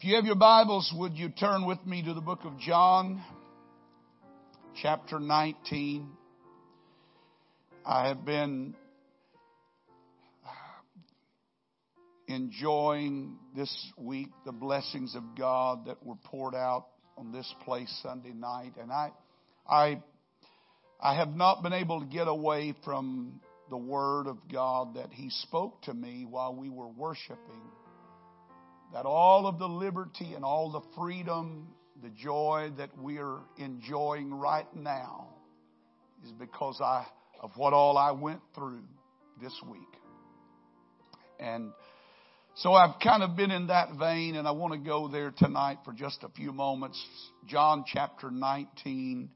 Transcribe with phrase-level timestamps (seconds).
[0.00, 3.20] If you have your Bibles, would you turn with me to the book of John,
[4.80, 6.08] chapter 19?
[7.84, 8.76] I have been
[12.28, 16.86] enjoying this week the blessings of God that were poured out
[17.16, 19.10] on this place Sunday night, and I,
[19.68, 20.00] I,
[21.00, 25.30] I have not been able to get away from the Word of God that He
[25.30, 27.62] spoke to me while we were worshiping
[28.92, 31.68] that all of the liberty and all the freedom,
[32.02, 35.28] the joy that we're enjoying right now
[36.24, 37.06] is because I,
[37.40, 38.82] of what all I went through
[39.40, 39.80] this week.
[41.38, 41.72] And
[42.56, 45.78] so I've kind of been in that vein and I want to go there tonight
[45.84, 47.00] for just a few moments.
[47.46, 49.30] John chapter 19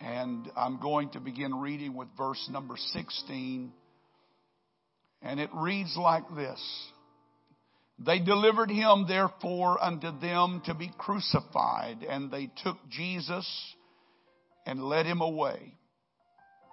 [0.00, 3.72] and I'm going to begin reading with verse number 16
[5.22, 6.60] and it reads like this.
[7.98, 13.46] They delivered him therefore unto them to be crucified, and they took Jesus
[14.66, 15.74] and led him away.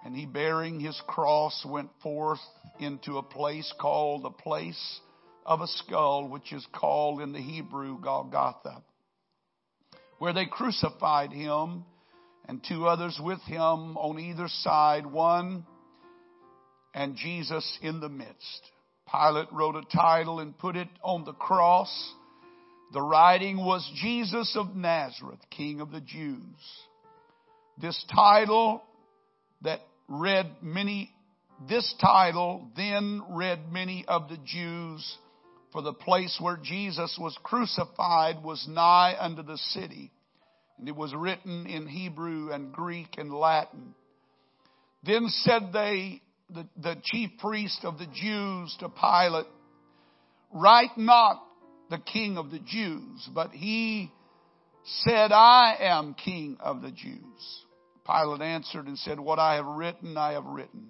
[0.04, 2.38] And he bearing his cross went forth
[2.78, 5.00] into a place called the place
[5.44, 8.82] of a skull, which is called in the Hebrew Golgotha,
[10.18, 11.84] where they crucified him
[12.48, 15.66] and two others with him on either side, one
[16.94, 18.70] and Jesus in the midst.
[19.10, 22.14] Pilate wrote a title and put it on the cross.
[22.92, 26.42] The writing was Jesus of Nazareth, King of the Jews.
[27.80, 28.82] This title
[29.62, 31.10] that read many,
[31.68, 35.18] this title then read many of the Jews,
[35.72, 40.10] for the place where Jesus was crucified was nigh unto the city.
[40.78, 43.94] And it was written in Hebrew and Greek and Latin.
[45.04, 49.46] Then said they the, the chief priest of the Jews to Pilate,
[50.52, 51.42] Write not
[51.90, 54.10] the king of the Jews, but he
[54.84, 57.64] said, I am king of the Jews.
[58.06, 60.86] Pilate answered and said, What I have written, I have written.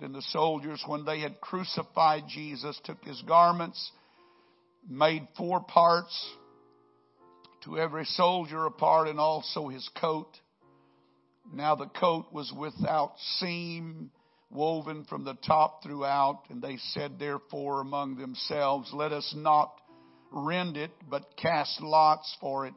[0.00, 3.90] Then the soldiers, when they had crucified Jesus, took his garments,
[4.88, 6.14] made four parts,
[7.64, 10.28] to every soldier a part, and also his coat.
[11.52, 14.10] Now the coat was without seam
[14.54, 16.42] woven from the top throughout.
[16.48, 19.72] And they said, therefore, among themselves, let us not
[20.30, 22.74] rend it, but cast lots for it,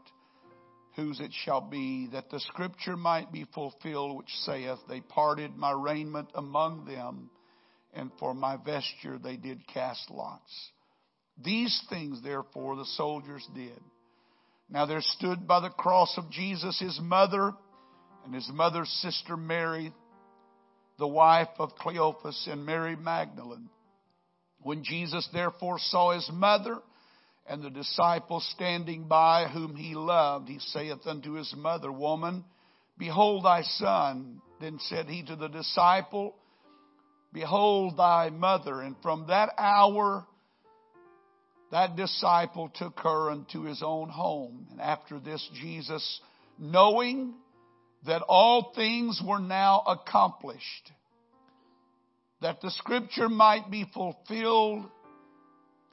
[0.96, 5.72] whose it shall be, that the scripture might be fulfilled, which saith, They parted my
[5.72, 7.30] raiment among them,
[7.94, 10.72] and for my vesture they did cast lots.
[11.44, 13.80] These things, therefore, the soldiers did.
[14.70, 17.54] Now there stood by the cross of Jesus his mother
[18.26, 19.94] and his mother's sister Mary,
[20.98, 23.70] the wife of Cleophas and Mary Magdalene.
[24.62, 26.80] When Jesus therefore saw his mother
[27.48, 32.44] and the disciple standing by whom he loved, he saith unto his mother, Woman,
[32.98, 34.42] behold thy son.
[34.60, 36.36] Then said he to the disciple,
[37.32, 38.82] Behold thy mother.
[38.82, 40.26] And from that hour,
[41.72, 44.68] that disciple took her unto his own home.
[44.72, 46.22] And after this, Jesus,
[46.58, 47.36] knowing
[48.08, 50.92] that all things were now accomplished,
[52.42, 54.86] that the scripture might be fulfilled,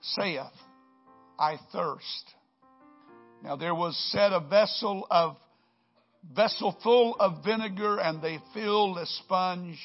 [0.00, 0.46] saith,
[1.38, 2.34] I thirst.
[3.42, 5.36] Now there was set a vessel of
[6.34, 9.78] vessel full of vinegar, and they filled a sponge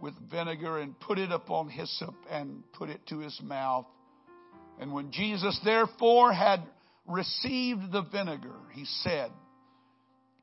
[0.00, 3.86] with vinegar and put it upon hyssop and put it to his mouth.
[4.80, 6.62] And when Jesus therefore had
[7.06, 9.30] received the vinegar, he said,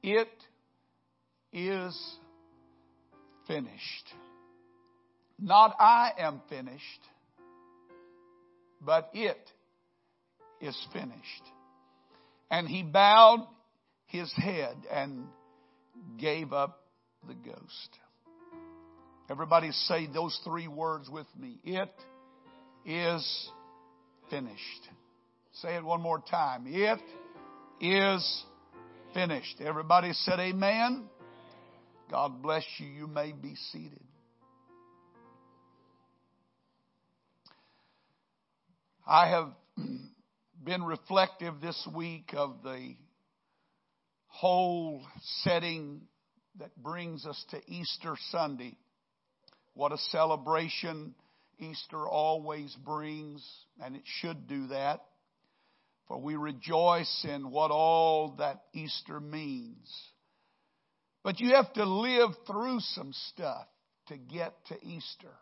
[0.04, 0.30] It
[1.56, 1.98] is
[3.48, 4.14] finished.
[5.40, 6.82] Not I am finished,
[8.82, 9.50] but it
[10.60, 11.44] is finished.
[12.52, 13.48] And he bowed
[14.08, 15.26] his head and
[16.20, 16.82] gave up
[17.26, 17.90] the ghost.
[19.30, 21.58] Everybody say those three words with me.
[21.64, 21.90] It
[22.86, 23.50] is
[24.30, 24.90] finished.
[25.54, 26.66] Say it one more time.
[26.68, 27.00] It
[27.82, 28.44] is
[29.14, 29.62] finished.
[29.62, 31.10] Everybody said amen.
[32.10, 32.88] God bless you.
[32.88, 34.04] You may be seated.
[39.08, 39.50] I have
[40.64, 42.96] been reflective this week of the
[44.28, 45.02] whole
[45.44, 46.02] setting
[46.60, 48.78] that brings us to Easter Sunday.
[49.74, 51.16] What a celebration
[51.60, 53.46] Easter always brings,
[53.82, 55.02] and it should do that.
[56.08, 59.90] For we rejoice in what all that Easter means.
[61.26, 63.66] But you have to live through some stuff
[64.10, 65.34] to get to Easter.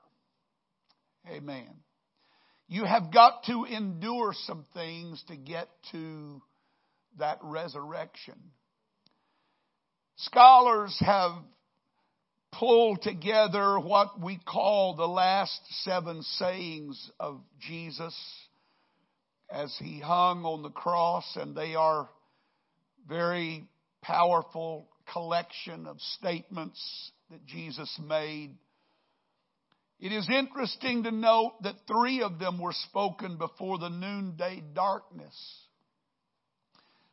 [1.27, 1.68] Amen.
[2.69, 6.41] You have got to endure some things to get to
[7.19, 8.35] that resurrection.
[10.15, 11.33] Scholars have
[12.53, 18.18] pulled together what we call the last seven sayings of Jesus
[19.51, 22.09] as he hung on the cross, and they are
[23.06, 23.65] very
[24.01, 28.55] powerful collection of statements that Jesus made.
[30.00, 35.35] It is interesting to note that three of them were spoken before the noonday darkness.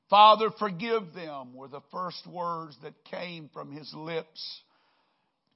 [0.09, 4.61] Father, forgive them were the first words that came from his lips.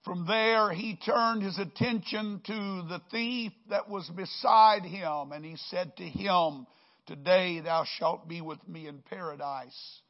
[0.05, 2.53] From there, he turned his attention to
[2.89, 6.67] the thief that was beside him, and he said to him,
[7.07, 10.01] Today thou shalt be with me in paradise.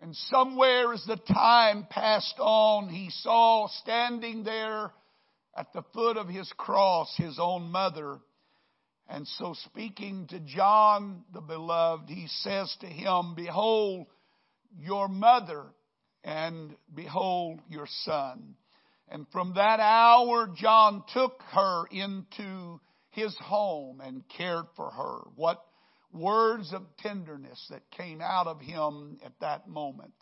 [0.00, 4.92] And somewhere as the time passed on, he saw standing there
[5.56, 8.18] at the foot of his cross his own mother.
[9.08, 14.06] And so speaking to John the beloved, he says to him, Behold
[14.78, 15.64] your mother
[16.24, 18.56] and behold your son.
[19.08, 25.20] And from that hour, John took her into his home and cared for her.
[25.36, 25.64] What
[26.18, 30.14] words of tenderness that came out of him at that moment.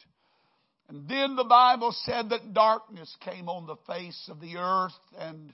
[0.88, 5.52] And then the Bible said that darkness came on the face of the earth, and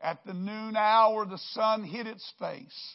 [0.00, 2.94] at the noon hour the sun hid its face.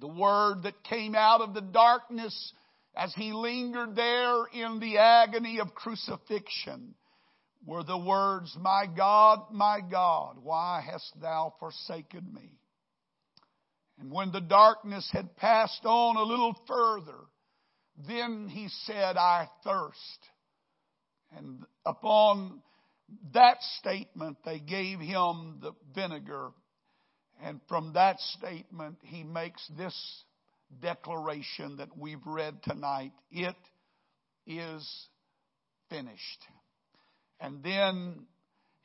[0.00, 2.52] The word that came out of the darkness
[2.94, 6.94] as he lingered there in the agony of crucifixion
[7.66, 12.58] were the words, My God, my God, why hast thou forsaken me?
[14.00, 17.18] And when the darkness had passed on a little further,
[18.06, 20.18] then he said, I thirst.
[21.36, 22.62] And upon
[23.32, 26.50] that statement, they gave him the vinegar.
[27.42, 29.94] And from that statement, he makes this
[30.80, 33.12] declaration that we've read tonight.
[33.30, 33.56] It
[34.46, 35.08] is
[35.90, 36.44] finished.
[37.40, 38.26] And then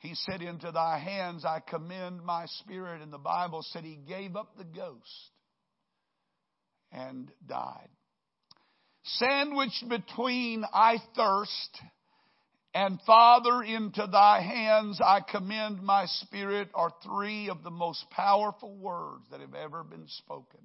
[0.04, 3.00] he said, Into thy hands I commend my spirit.
[3.00, 5.30] And the Bible said he gave up the ghost
[6.92, 7.88] and died.
[9.04, 11.80] Sandwiched between I thirst
[12.74, 18.76] and Father, into thy hands I commend my spirit are three of the most powerful
[18.76, 20.60] words that have ever been spoken.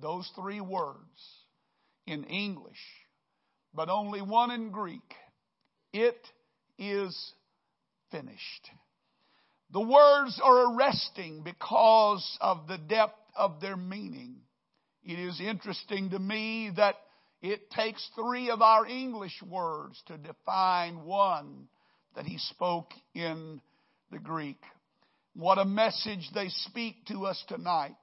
[0.00, 0.98] Those three words
[2.06, 2.80] in English,
[3.74, 5.14] but only one in Greek.
[5.92, 6.18] It
[6.78, 7.32] is
[8.10, 8.70] finished.
[9.70, 14.36] The words are arresting because of the depth of their meaning.
[15.04, 16.96] It is interesting to me that
[17.40, 21.68] it takes three of our English words to define one
[22.16, 23.60] that he spoke in
[24.10, 24.60] the Greek.
[25.34, 27.94] What a message they speak to us tonight.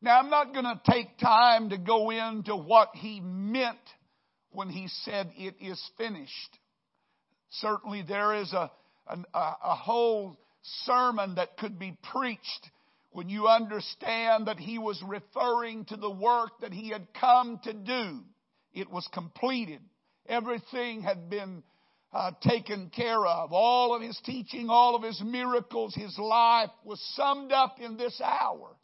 [0.00, 3.78] Now, I'm not going to take time to go into what he meant
[4.50, 6.58] when he said it is finished.
[7.50, 8.70] Certainly, there is a
[9.06, 10.38] a, a whole
[10.84, 12.70] sermon that could be preached
[13.10, 17.72] when you understand that he was referring to the work that he had come to
[17.72, 18.20] do.
[18.72, 19.80] It was completed.
[20.26, 21.62] Everything had been
[22.12, 23.52] uh, taken care of.
[23.52, 28.20] All of his teaching, all of his miracles, his life was summed up in this
[28.22, 28.76] hour.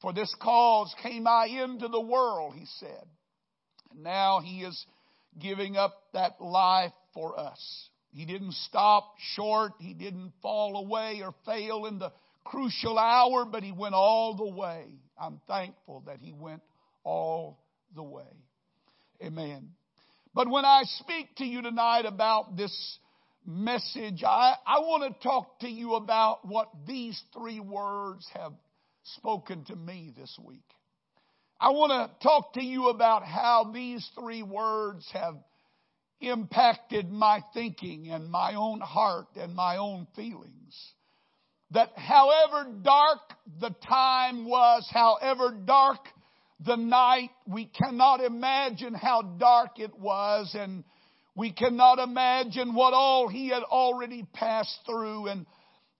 [0.00, 3.04] For this cause came I into the world, he said.
[3.90, 4.86] And now he is
[5.38, 7.89] giving up that life for us.
[8.12, 9.72] He didn't stop short.
[9.78, 12.12] He didn't fall away or fail in the
[12.44, 14.86] crucial hour, but he went all the way.
[15.20, 16.62] I'm thankful that he went
[17.04, 17.60] all
[17.94, 18.24] the way.
[19.22, 19.70] Amen.
[20.34, 22.98] But when I speak to you tonight about this
[23.46, 28.52] message, I, I want to talk to you about what these three words have
[29.16, 30.64] spoken to me this week.
[31.60, 35.34] I want to talk to you about how these three words have
[36.20, 40.92] impacted my thinking and my own heart and my own feelings.
[41.72, 43.20] That however dark
[43.60, 46.00] the time was, however dark
[46.64, 50.84] the night, we cannot imagine how dark it was and
[51.34, 55.46] we cannot imagine what all he had already passed through and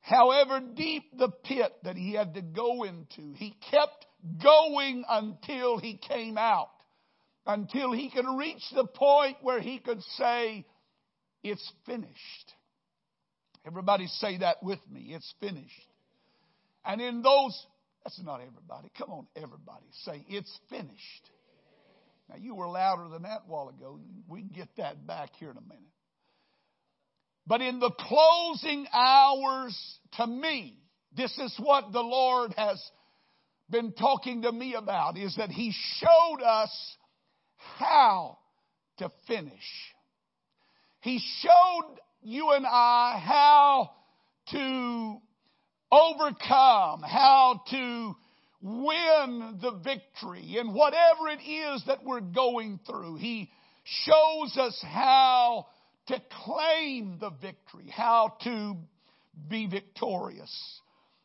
[0.00, 4.06] however deep the pit that he had to go into, he kept
[4.42, 6.68] going until he came out
[7.46, 10.64] until he could reach the point where he could say,
[11.42, 12.54] It's finished.
[13.66, 15.12] Everybody say that with me.
[15.14, 15.68] It's finished.
[16.84, 17.66] And in those,
[18.04, 18.90] that's not everybody.
[18.96, 19.86] Come on, everybody.
[20.04, 21.30] Say, It's finished.
[22.28, 23.98] Now, you were louder than that a while ago.
[24.28, 25.82] We can get that back here in a minute.
[27.46, 29.76] But in the closing hours,
[30.12, 30.78] to me,
[31.16, 32.80] this is what the Lord has
[33.68, 36.70] been talking to me about is that He showed us
[37.78, 38.38] how
[38.98, 39.52] to finish.
[41.00, 43.90] He showed you and I how
[44.52, 45.16] to
[45.90, 48.16] overcome, how to
[48.62, 53.16] win the victory in whatever it is that we're going through.
[53.16, 53.50] He
[53.84, 55.66] shows us how
[56.08, 58.76] to claim the victory, how to
[59.48, 60.80] be victorious.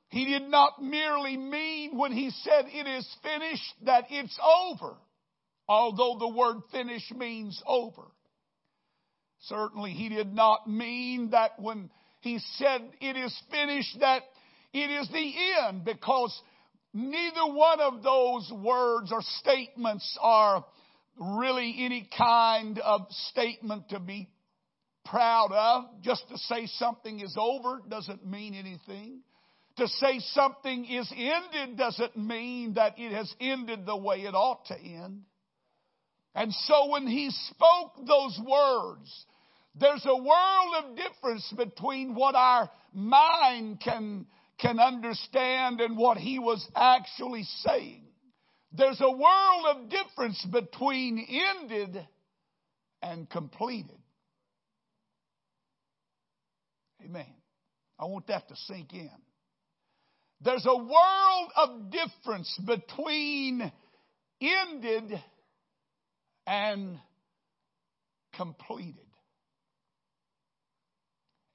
[0.10, 4.96] He did not merely mean when he said it is finished that it's over,
[5.67, 8.03] although the word finish means over.
[9.41, 11.89] Certainly he did not mean that when
[12.22, 14.24] he said it is finished that
[14.74, 16.38] it is the end because
[16.93, 20.65] neither one of those words or statements are
[21.17, 24.29] really any kind of statement to be
[25.05, 26.01] proud of.
[26.01, 29.22] Just to say something is over doesn't mean anything.
[29.77, 34.65] To say something is ended doesn't mean that it has ended the way it ought
[34.67, 35.24] to end.
[36.36, 39.25] And so when he spoke those words,
[39.74, 44.25] there's a world of difference between what our mind can,
[44.60, 48.04] can understand and what he was actually saying.
[48.74, 51.25] There's a world of difference between
[51.60, 52.06] ended
[53.01, 53.98] and completed.
[57.04, 57.25] Amen.
[57.98, 59.10] I want that to sink in.
[60.42, 63.72] There's a world of difference between
[64.42, 65.22] ended
[66.45, 66.99] and
[68.35, 69.05] completed.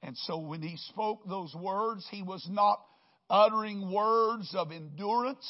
[0.03, 2.81] And so when he spoke those words, he was not
[3.29, 5.47] uttering words of endurance.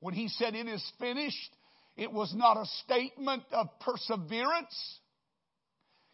[0.00, 1.56] When he said it is finished,
[1.96, 5.00] it was not a statement of perseverance.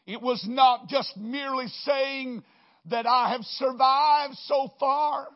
[0.07, 2.43] It was not just merely saying
[2.87, 5.29] that I have survived so far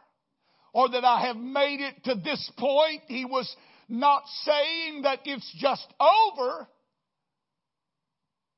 [0.73, 3.03] or that I have made it to this point.
[3.07, 3.55] He was
[3.89, 6.69] not saying that it's just over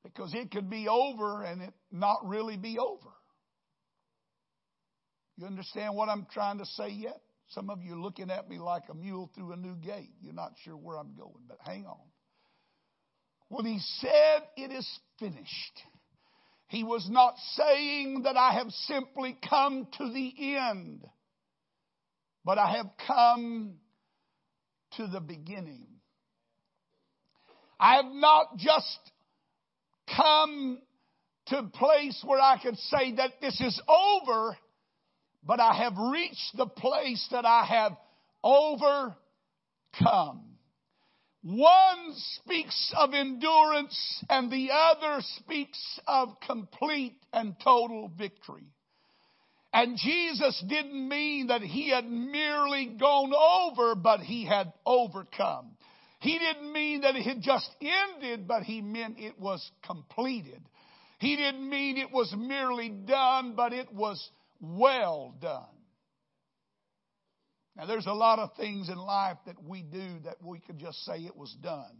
[0.04, 3.10] because it could be over and it not really be over.
[5.36, 7.20] You understand what I'm trying to say yet?
[7.48, 10.10] Some of you are looking at me like a mule through a new gate.
[10.20, 11.98] You're not sure where I'm going, but hang on.
[13.48, 15.82] When he said it is finished,
[16.68, 21.04] he was not saying that I have simply come to the end,
[22.44, 23.76] but I have come
[24.96, 25.86] to the beginning.
[27.78, 28.98] I have not just
[30.14, 30.78] come
[31.48, 34.56] to a place where I could say that this is over,
[35.44, 37.92] but I have reached the place that I have
[38.42, 39.16] overcome.
[41.42, 48.66] One speaks of endurance and the other speaks of complete and total victory.
[49.76, 55.76] And Jesus didn't mean that he had merely gone over, but he had overcome.
[56.18, 60.62] He didn't mean that it had just ended, but he meant it was completed.
[61.18, 64.30] He didn't mean it was merely done, but it was
[64.62, 65.66] well done.
[67.76, 71.04] Now, there's a lot of things in life that we do that we could just
[71.04, 71.98] say it was done.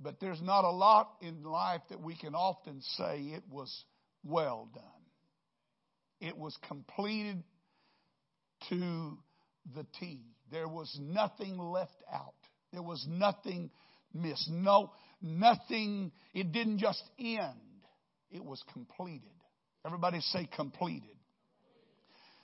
[0.00, 3.84] But there's not a lot in life that we can often say it was
[4.24, 4.84] well done.
[6.20, 7.42] It was completed
[8.68, 9.18] to
[9.74, 10.20] the T.
[10.50, 12.34] There was nothing left out.
[12.72, 13.70] There was nothing
[14.14, 14.48] missed.
[14.50, 16.12] No, nothing.
[16.32, 17.58] It didn't just end.
[18.30, 19.28] It was completed.
[19.84, 21.16] Everybody say completed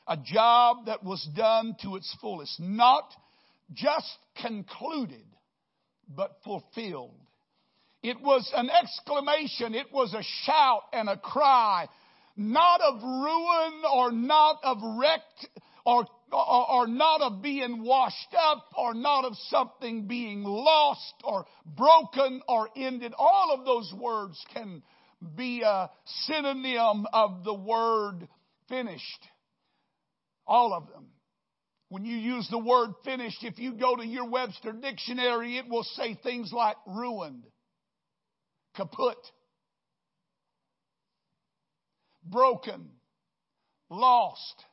[0.08, 3.04] a job that was done to its fullest, not
[3.75, 5.25] just concluded,
[6.08, 7.20] but fulfilled.
[8.08, 11.86] It was an exclamation, it was a shout and a cry,
[12.38, 15.46] not of ruin or not of wrecked
[15.84, 21.44] or, or, or, not of being washed up or not of something being lost or
[21.66, 23.12] broken or ended.
[23.18, 24.82] All of those words can
[25.36, 25.90] be a
[26.24, 28.26] synonym of the word
[28.70, 29.28] finished.
[30.46, 31.08] All of them.
[31.90, 35.84] When you use the word finished, if you go to your Webster dictionary, it will
[35.84, 37.44] say things like ruined,
[38.78, 39.18] kaput,
[42.25, 42.88] broken,
[43.90, 44.64] lost,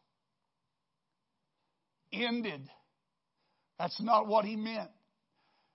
[2.13, 2.61] ended.
[3.77, 4.91] That's not what he meant.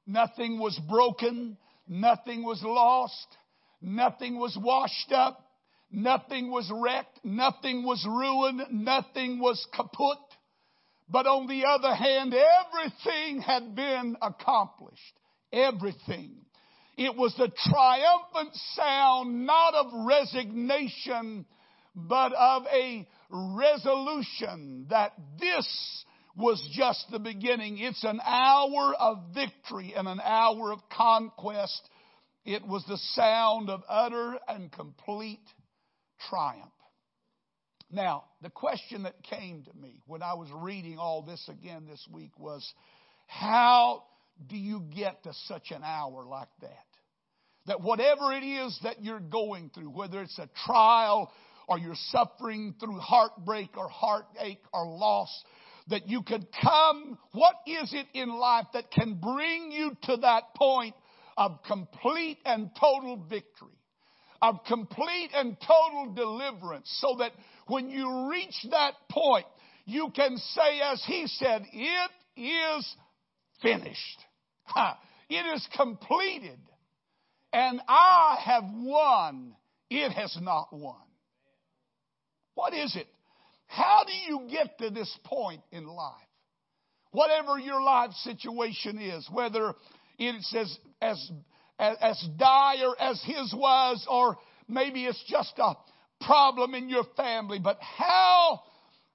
[0.06, 3.36] Nothing was broken, nothing was lost,
[3.82, 5.50] nothing was washed up,
[5.90, 7.18] Nothing was wrecked.
[7.24, 8.62] Nothing was ruined.
[8.70, 10.18] Nothing was kaput.
[11.08, 15.18] But on the other hand, everything had been accomplished.
[15.52, 16.36] Everything.
[16.96, 21.46] It was the triumphant sound not of resignation,
[21.94, 26.04] but of a resolution that this
[26.36, 27.78] was just the beginning.
[27.78, 31.88] It's an hour of victory and an hour of conquest.
[32.44, 35.44] It was the sound of utter and complete
[36.28, 36.72] triumph.
[37.90, 42.06] Now, the question that came to me when I was reading all this again this
[42.10, 42.72] week was
[43.26, 44.04] how
[44.46, 46.86] do you get to such an hour like that?
[47.66, 51.30] That whatever it is that you're going through, whether it's a trial
[51.68, 55.44] or you're suffering through heartbreak or heartache or loss,
[55.88, 60.54] that you could come, what is it in life that can bring you to that
[60.56, 60.94] point
[61.36, 63.68] of complete and total victory?
[64.42, 67.32] Of complete and total deliverance so that
[67.66, 69.44] when you reach that point,
[69.84, 72.96] you can say as he said, it is
[73.60, 74.24] finished.
[75.30, 76.58] It is completed.
[77.52, 79.54] And I have won.
[79.88, 80.96] It has not won.
[82.54, 83.06] What is it?
[83.66, 86.14] How do you get to this point in life?
[87.12, 89.74] Whatever your life situation is, whether
[90.18, 91.30] it's as, as,
[91.78, 94.36] as dire as his was, or
[94.68, 95.74] maybe it's just a
[96.24, 98.62] problem in your family, but how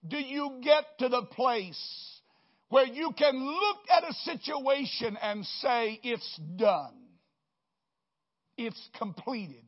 [0.07, 2.14] do you get to the place
[2.69, 6.93] where you can look at a situation and say, it's done.
[8.57, 9.63] It's completed.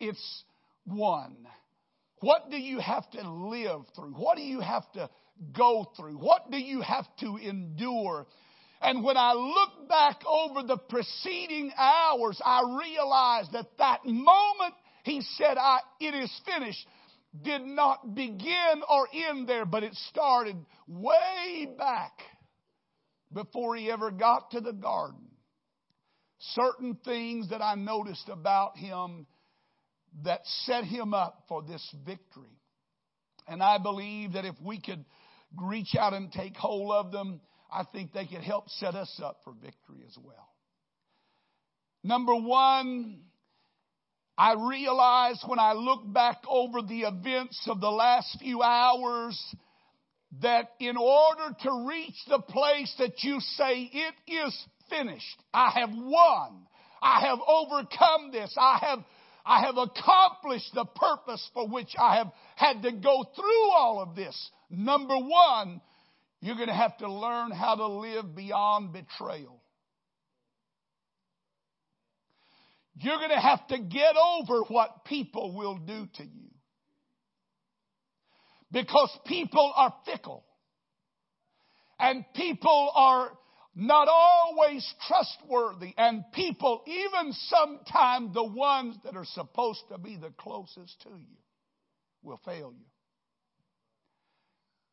[0.00, 0.44] It's
[0.86, 1.36] won.
[2.20, 4.14] What do you have to live through?
[4.14, 5.10] What do you have to
[5.56, 6.16] go through?
[6.16, 8.26] What do you have to endure?
[8.80, 15.20] And when I look back over the preceding hours, I realize that that moment he
[15.36, 16.86] said, I, it is finished
[17.42, 22.12] did not begin or end there, but it started way back
[23.32, 25.28] before he ever got to the garden.
[26.38, 29.26] Certain things that I noticed about him
[30.24, 32.60] that set him up for this victory.
[33.48, 35.04] And I believe that if we could
[35.60, 37.40] reach out and take hold of them,
[37.70, 40.48] I think they could help set us up for victory as well.
[42.02, 43.20] Number one,
[44.38, 49.40] I realize when I look back over the events of the last few hours
[50.42, 55.90] that in order to reach the place that you say it is finished, I have
[55.90, 56.66] won,
[57.00, 58.98] I have overcome this, I have
[59.48, 64.16] I have accomplished the purpose for which I have had to go through all of
[64.16, 64.50] this.
[64.68, 65.80] Number one,
[66.40, 69.62] you're going to have to learn how to live beyond betrayal.
[72.98, 76.50] You're going to have to get over what people will do to you.
[78.72, 80.44] Because people are fickle.
[81.98, 83.30] And people are
[83.74, 85.92] not always trustworthy.
[85.98, 91.36] And people, even sometimes the ones that are supposed to be the closest to you,
[92.22, 92.84] will fail you.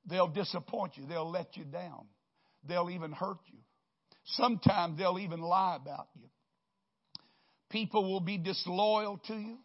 [0.06, 1.06] They'll disappoint you.
[1.06, 2.06] They'll let you down.
[2.68, 3.60] They'll even hurt you.
[4.26, 6.23] Sometimes they'll even lie about you.
[7.74, 9.58] People will be disloyal to you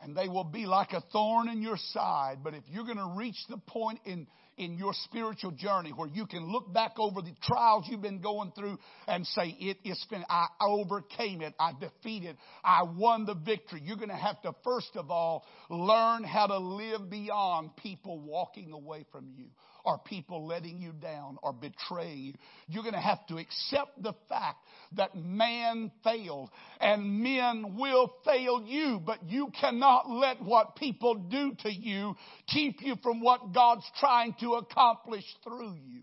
[0.00, 2.38] and they will be like a thorn in your side.
[2.42, 4.26] But if you're going to reach the point in,
[4.58, 8.50] in your spiritual journey where you can look back over the trials you've been going
[8.58, 10.26] through and say, it is finished.
[10.28, 11.54] I overcame it.
[11.60, 12.36] I defeated.
[12.64, 13.80] I won the victory.
[13.84, 18.72] You're going to have to, first of all, learn how to live beyond people walking
[18.72, 19.46] away from you
[19.84, 22.34] or people letting you down or betraying you.
[22.68, 24.58] You're going to have to accept the fact
[24.96, 31.52] that man failed and men will fail you, but you cannot let what people do
[31.62, 32.14] to you
[32.48, 36.02] keep you from what God's trying to accomplish through you.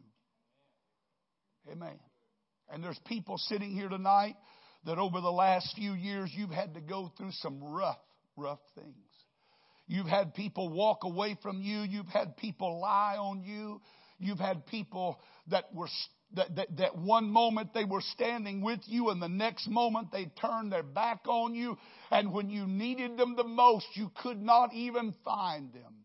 [1.72, 2.00] Amen.
[2.72, 4.36] And there's people sitting here tonight
[4.86, 8.00] that over the last few years you've had to go through some rough,
[8.38, 9.09] rough things.
[9.90, 11.80] You've had people walk away from you.
[11.80, 13.82] You've had people lie on you.
[14.20, 15.88] You've had people that were
[16.36, 20.26] that, that, that one moment they were standing with you and the next moment they
[20.40, 21.76] turned their back on you.
[22.12, 25.96] And when you needed them the most, you could not even find them.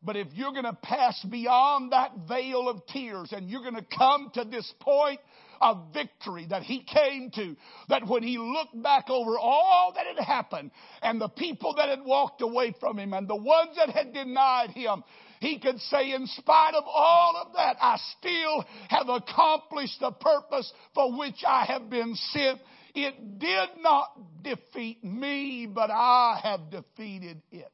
[0.00, 3.96] But if you're going to pass beyond that veil of tears and you're going to
[3.98, 5.18] come to this point
[5.60, 7.56] of victory that he came to.
[7.88, 10.70] That when he looked back over all that had happened
[11.02, 14.70] and the people that had walked away from him and the ones that had denied
[14.70, 15.04] him,
[15.40, 20.72] he could say, in spite of all of that, I still have accomplished the purpose
[20.94, 22.60] for which I have been sent.
[22.94, 27.72] It did not defeat me, but I have defeated it.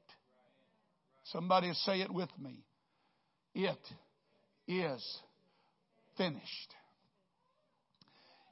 [1.24, 2.64] Somebody say it with me.
[3.54, 3.78] It
[4.66, 5.18] is
[6.16, 6.74] finished.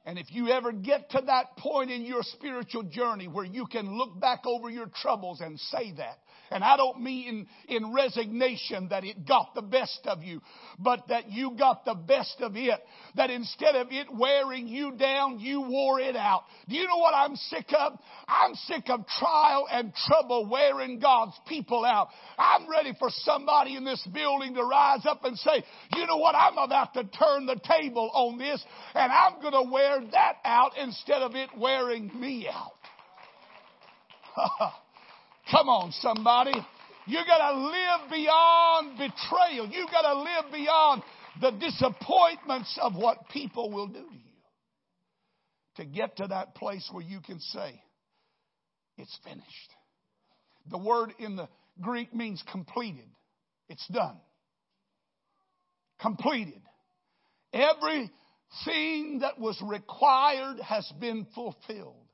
[0.08, 3.98] And if you ever get to that point in your spiritual journey where you can
[3.98, 6.16] look back over your troubles and say that,
[6.50, 10.40] and I don't mean in, in resignation that it got the best of you,
[10.78, 12.80] but that you got the best of it.
[13.16, 16.44] That instead of it wearing you down, you wore it out.
[16.68, 17.98] Do you know what I'm sick of?
[18.26, 22.08] I'm sick of trial and trouble wearing God's people out.
[22.38, 25.62] I'm ready for somebody in this building to rise up and say,
[25.94, 26.34] you know what?
[26.34, 30.72] I'm about to turn the table on this and I'm going to wear that out
[30.80, 32.72] instead of it wearing me out.
[35.50, 36.54] Come on, somebody.
[37.06, 39.66] You gotta live beyond betrayal.
[39.66, 41.02] You gotta live beyond
[41.40, 44.20] the disappointments of what people will do to you.
[45.76, 47.80] To get to that place where you can say,
[48.98, 49.72] it's finished.
[50.70, 51.48] The word in the
[51.80, 53.08] Greek means completed.
[53.68, 54.16] It's done.
[56.00, 56.60] Completed.
[58.66, 62.06] Everything that was required has been fulfilled.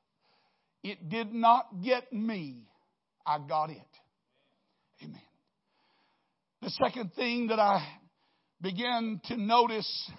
[0.83, 2.67] It did not get me
[3.25, 3.77] I got it.
[5.03, 5.19] Amen.
[6.61, 7.85] The second thing that I
[8.61, 10.11] began to notice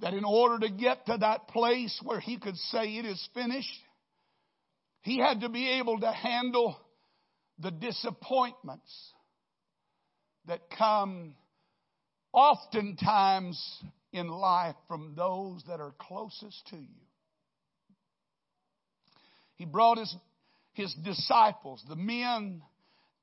[0.00, 3.68] that in order to get to that place where he could say it is finished,
[5.02, 6.76] he had to be able to handle
[7.58, 9.12] the disappointments
[10.46, 11.34] that come
[12.32, 17.06] oftentimes in life from those that are closest to you.
[19.56, 20.14] He brought his
[20.72, 22.62] his disciples, the men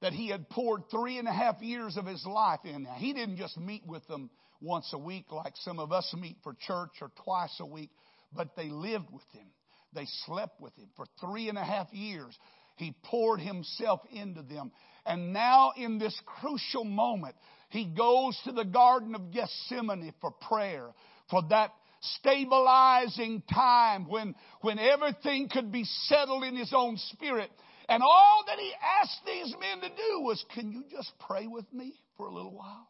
[0.02, 2.84] that he had poured three and a half years of his life in.
[2.84, 4.30] Now, he didn't just meet with them
[4.62, 7.90] once a week like some of us meet for church or twice a week,
[8.34, 9.48] but they lived with him.
[9.94, 12.38] They slept with him for three and a half years.
[12.78, 14.72] He poured himself into them.
[15.06, 17.36] And now, in this crucial moment,
[17.70, 20.94] he goes to the Garden of Gethsemane for prayer,
[21.30, 27.50] for that stabilizing time when, when everything could be settled in his own spirit.
[27.90, 31.72] And all that he asked these men to do was, Can you just pray with
[31.74, 32.88] me for a little while?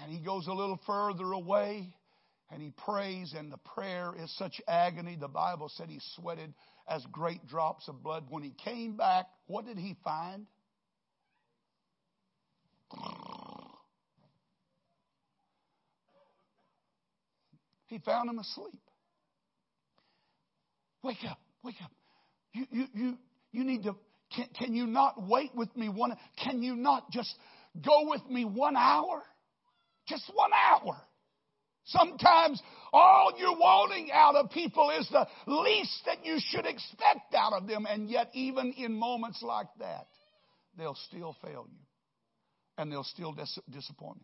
[0.00, 1.94] And he goes a little further away
[2.50, 5.16] and he prays, and the prayer is such agony.
[5.18, 6.52] The Bible said he sweated
[6.88, 8.24] as great drops of blood.
[8.28, 10.46] When he came back, what did he find?
[17.86, 18.80] He found him asleep.
[21.02, 21.90] Wake up, wake up.
[22.52, 23.18] You, you, you,
[23.52, 23.94] you need to,
[24.34, 27.34] can, can you not wait with me one, can you not just
[27.84, 29.22] go with me one hour?
[30.08, 30.96] Just one hour.
[31.86, 37.52] Sometimes all you're wanting out of people is the least that you should expect out
[37.52, 37.86] of them.
[37.88, 40.06] And yet, even in moments like that,
[40.78, 41.78] they'll still fail you.
[42.78, 44.18] And they'll still dis- disappoint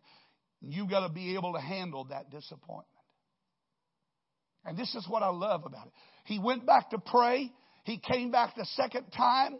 [0.61, 0.81] you.
[0.81, 2.87] You've got to be able to handle that disappointment.
[4.65, 5.93] And this is what I love about it.
[6.25, 7.51] He went back to pray.
[7.83, 9.59] He came back the second time.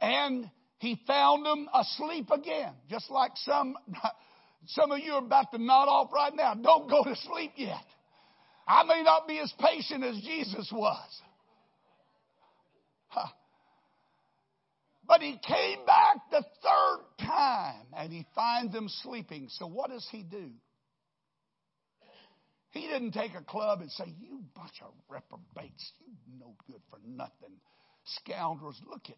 [0.00, 2.74] And he found them asleep again.
[2.90, 3.76] Just like some,
[4.66, 6.54] some of you are about to nod off right now.
[6.54, 7.84] Don't go to sleep yet.
[8.66, 11.20] I may not be as patient as Jesus was.
[13.08, 13.28] Huh.
[15.06, 19.48] But he came back the third time and he finds them sleeping.
[19.50, 20.50] So what does he do?
[22.70, 26.98] He didn't take a club and say, You bunch of reprobates, you no good for
[27.06, 27.54] nothing,
[28.04, 28.80] scoundrels.
[28.90, 29.16] Look at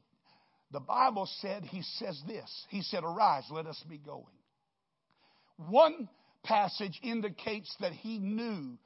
[0.72, 2.66] the Bible said, He says this.
[2.68, 4.24] He said, Arise, let us be going.
[5.56, 6.08] One
[6.44, 8.78] passage indicates that he knew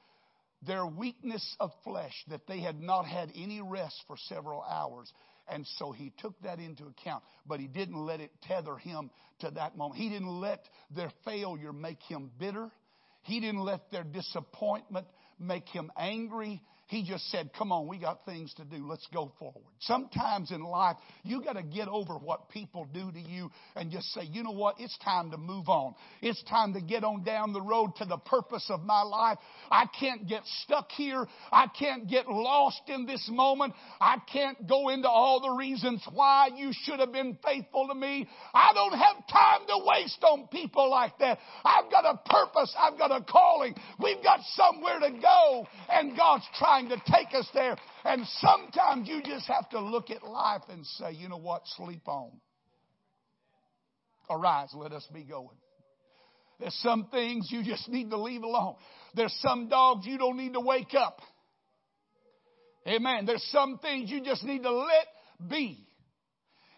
[0.66, 5.10] their weakness of flesh, that they had not had any rest for several hours.
[5.48, 9.50] And so he took that into account, but he didn't let it tether him to
[9.52, 10.00] that moment.
[10.00, 10.60] He didn't let
[10.94, 12.70] their failure make him bitter.
[13.22, 15.06] He didn't let their disappointment
[15.38, 16.62] make him angry.
[16.90, 18.84] He just said, Come on, we got things to do.
[18.84, 19.62] Let's go forward.
[19.78, 24.12] Sometimes in life, you got to get over what people do to you and just
[24.12, 24.74] say, You know what?
[24.80, 25.94] It's time to move on.
[26.20, 29.38] It's time to get on down the road to the purpose of my life.
[29.70, 31.28] I can't get stuck here.
[31.52, 33.72] I can't get lost in this moment.
[34.00, 38.26] I can't go into all the reasons why you should have been faithful to me.
[38.52, 41.38] I don't have time to waste on people like that.
[41.64, 42.74] I've got a purpose.
[42.76, 43.76] I've got a calling.
[44.02, 47.76] We've got somewhere to go, and God's trying trying to take us there.
[48.04, 52.06] And sometimes you just have to look at life and say, you know what, sleep
[52.06, 52.30] on.
[54.28, 55.56] Arise, let us be going.
[56.58, 58.76] There's some things you just need to leave alone.
[59.14, 61.20] There's some dogs you don't need to wake up.
[62.86, 63.26] Amen.
[63.26, 65.06] There's some things you just need to let
[65.48, 65.86] be.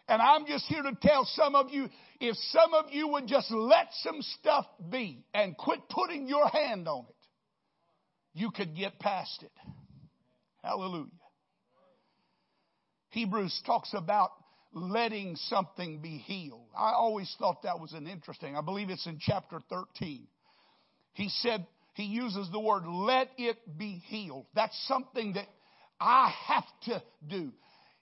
[0.08, 1.88] And I'm just here to tell some of you
[2.20, 6.88] if some of you would just let some stuff be and quit putting your hand
[6.88, 7.14] on it,
[8.34, 9.52] you could get past it.
[10.62, 11.06] Hallelujah.
[13.10, 14.30] Hebrews talks about
[14.72, 16.68] letting something be healed.
[16.76, 18.56] I always thought that was an interesting.
[18.56, 20.26] I believe it's in chapter 13.
[21.14, 24.46] He said, he uses the word let it be healed.
[24.54, 25.46] That's something that
[26.00, 27.52] I have to do.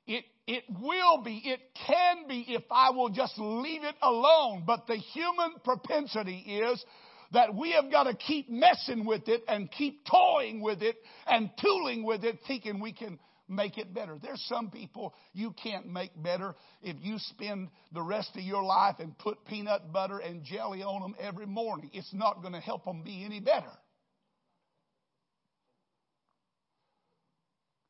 [0.06, 4.62] It, it will be, it can be if I will just leave it alone.
[4.66, 6.84] But the human propensity is
[7.32, 11.50] that we have got to keep messing with it and keep toying with it and
[11.60, 14.16] tooling with it, thinking we can make it better.
[14.20, 18.96] There's some people you can't make better if you spend the rest of your life
[18.98, 21.90] and put peanut butter and jelly on them every morning.
[21.92, 23.70] It's not going to help them be any better.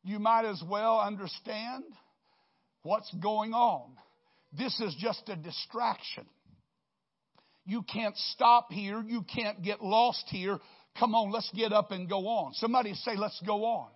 [0.03, 1.85] You might as well understand
[2.83, 3.97] what's going on.
[4.53, 6.27] This is just a distraction.
[7.71, 9.01] You can't stop here.
[9.07, 10.59] You can't get lost here.
[10.99, 12.53] Come on, let's get up and go on.
[12.55, 13.87] Somebody say, let's go on.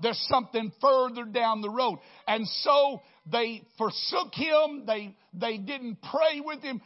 [0.00, 1.98] There's something further down the road.
[2.26, 4.84] And so they forsook him.
[4.86, 6.80] They, they didn't pray with him.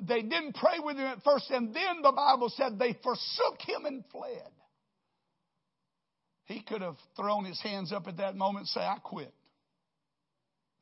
[0.00, 1.48] They didn't pray with him at first.
[1.50, 4.50] And then the Bible said they forsook him and fled.
[6.46, 9.32] He could have thrown his hands up at that moment and say, I quit.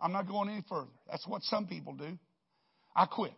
[0.01, 0.89] I'm not going any further.
[1.11, 2.19] That's what some people do.
[2.97, 3.35] I quit.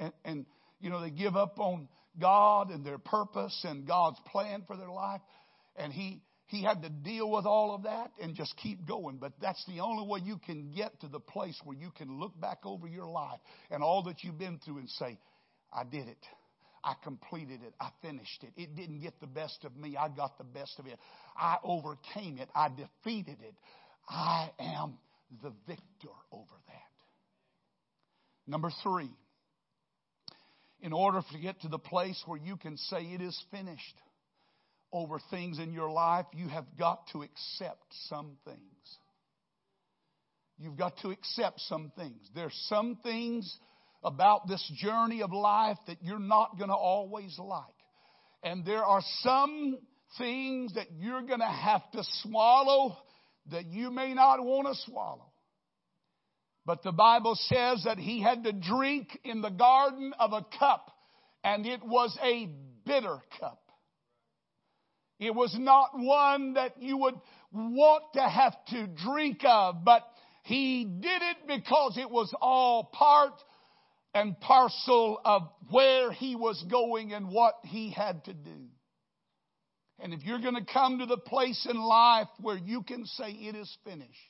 [0.00, 0.46] And, and,
[0.80, 1.88] you know, they give up on
[2.20, 5.20] God and their purpose and God's plan for their life.
[5.76, 9.18] And he, he had to deal with all of that and just keep going.
[9.18, 12.38] But that's the only way you can get to the place where you can look
[12.40, 13.38] back over your life
[13.70, 15.18] and all that you've been through and say,
[15.72, 16.26] I did it.
[16.82, 17.74] I completed it.
[17.78, 18.52] I finished it.
[18.56, 19.96] It didn't get the best of me.
[19.96, 20.98] I got the best of it.
[21.36, 22.48] I overcame it.
[22.54, 23.54] I defeated it.
[24.08, 24.94] I am
[25.42, 26.90] the victor over that.
[28.46, 29.10] Number three,
[30.82, 34.00] in order to get to the place where you can say it is finished
[34.92, 38.58] over things in your life, you have got to accept some things.
[40.58, 42.28] You've got to accept some things.
[42.34, 43.56] There's some things
[44.02, 47.64] about this journey of life that you're not going to always like.
[48.42, 49.78] And there are some
[50.18, 52.96] things that you're going to have to swallow
[53.50, 55.29] that you may not want to swallow.
[56.70, 60.96] But the Bible says that he had to drink in the garden of a cup,
[61.42, 62.48] and it was a
[62.86, 63.60] bitter cup.
[65.18, 67.16] It was not one that you would
[67.52, 70.06] want to have to drink of, but
[70.44, 73.34] he did it because it was all part
[74.14, 78.68] and parcel of where he was going and what he had to do.
[79.98, 83.32] And if you're going to come to the place in life where you can say
[83.32, 84.29] it is finished,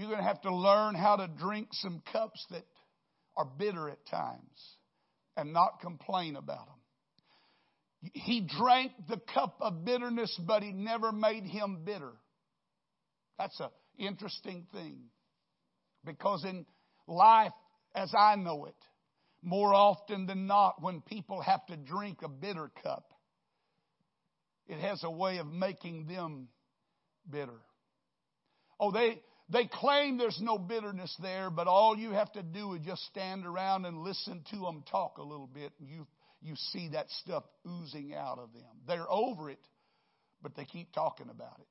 [0.00, 2.64] you're going to have to learn how to drink some cups that
[3.36, 4.76] are bitter at times
[5.36, 8.10] and not complain about them.
[8.14, 12.12] He drank the cup of bitterness, but he never made him bitter.
[13.38, 15.02] That's an interesting thing.
[16.04, 16.64] Because in
[17.06, 17.52] life,
[17.94, 18.74] as I know it,
[19.42, 23.04] more often than not, when people have to drink a bitter cup,
[24.66, 26.48] it has a way of making them
[27.30, 27.60] bitter.
[28.78, 29.20] Oh, they,
[29.52, 33.44] they claim there's no bitterness there, but all you have to do is just stand
[33.44, 36.06] around and listen to them talk a little bit, and you,
[36.40, 38.62] you see that stuff oozing out of them.
[38.86, 39.58] They're over it,
[40.42, 41.66] but they keep talking about it.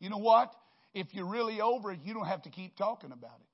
[0.00, 0.50] You know what?
[0.94, 3.46] If you're really over it, you don't have to keep talking about it.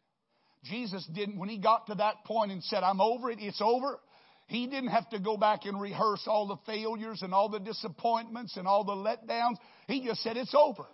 [0.65, 3.99] Jesus didn't, when he got to that point and said, I'm over it, it's over,
[4.47, 8.57] he didn't have to go back and rehearse all the failures and all the disappointments
[8.57, 9.57] and all the letdowns.
[9.89, 10.87] He just said, It's over.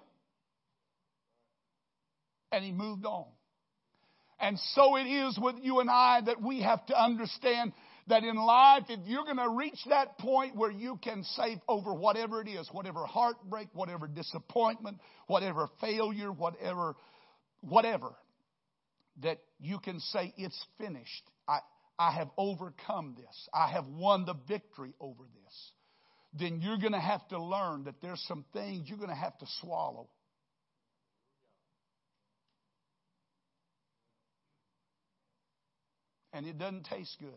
[2.53, 3.27] And he moved on.
[4.41, 7.73] And so it is with you and I that we have to understand
[8.09, 11.93] that in life, if you're going to reach that point where you can say over
[11.95, 16.97] whatever it is, whatever heartbreak, whatever disappointment, whatever failure, whatever,
[17.61, 18.15] whatever,
[19.23, 21.23] that you can say it's finished.
[21.47, 21.59] I,
[21.99, 23.49] I have overcome this.
[23.53, 25.73] I have won the victory over this.
[26.33, 29.37] Then you're going to have to learn that there's some things you're going to have
[29.39, 30.09] to swallow.
[36.33, 37.31] And it doesn't taste good.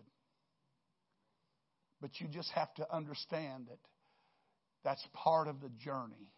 [2.02, 3.80] But you just have to understand that
[4.84, 6.30] that's part of the journey.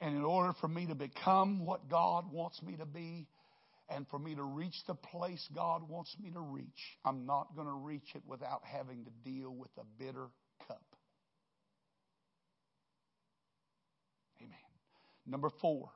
[0.00, 3.26] And in order for me to become what God wants me to be,
[3.88, 6.66] and for me to reach the place God wants me to reach,
[7.04, 10.28] I'm not going to reach it without having to deal with a bitter
[10.66, 10.82] cup.
[14.40, 14.54] Amen.
[15.26, 15.90] Number four,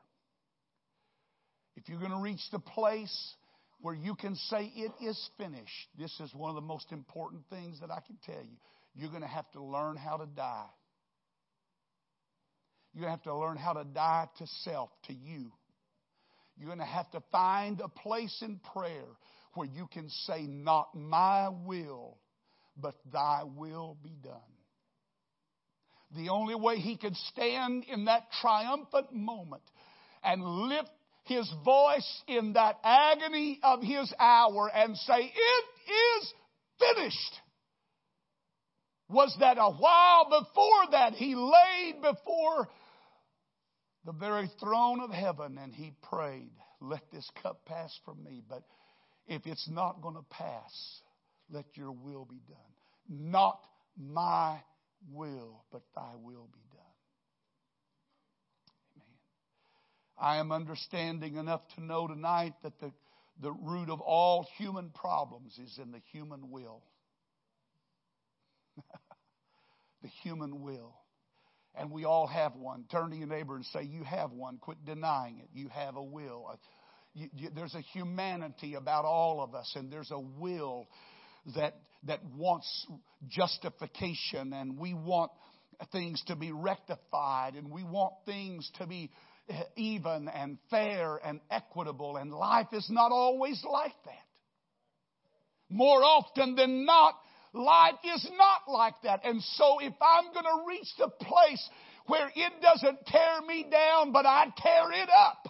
[1.77, 3.35] if you're going to reach the place
[3.81, 7.81] where you can say it is finished, this is one of the most important things
[7.81, 8.57] that I can tell you.
[8.95, 10.67] You're going to have to learn how to die.
[12.93, 15.53] You're going to have to learn how to die to self, to you.
[16.57, 19.07] You're going to have to find a place in prayer
[19.55, 22.19] where you can say, Not my will,
[22.77, 24.35] but thy will be done.
[26.17, 29.63] The only way he could stand in that triumphant moment
[30.25, 30.91] and lift
[31.29, 36.35] his voice in that agony of his hour and say, It is
[36.79, 37.41] finished,
[39.09, 42.69] was that a while before that he laid before
[44.05, 48.43] the very throne of heaven and he prayed, Let this cup pass from me.
[48.49, 48.63] But
[49.27, 51.01] if it's not going to pass,
[51.51, 52.57] let your will be done.
[53.09, 53.61] Not
[53.99, 54.59] my
[55.13, 56.81] will, but thy will be done.
[58.97, 59.07] Amen.
[60.21, 62.93] I am understanding enough to know tonight that the,
[63.41, 66.83] the root of all human problems is in the human will.
[70.03, 70.95] the human will.
[71.75, 72.85] And we all have one.
[72.91, 74.59] Turn to your neighbor and say, You have one.
[74.59, 75.49] Quit denying it.
[75.53, 76.47] You have a will.
[76.51, 76.57] Uh,
[77.15, 80.89] you, you, there's a humanity about all of us, and there's a will
[81.55, 82.87] that, that wants
[83.29, 85.31] justification, and we want
[85.93, 89.11] things to be rectified, and we want things to be
[89.77, 94.15] even and fair and equitable, and life is not always like that.
[95.71, 97.15] More often than not,
[97.53, 99.21] Life is not like that.
[99.25, 101.69] And so if I'm going to reach the place
[102.07, 105.49] where it doesn't tear me down, but I tear it up.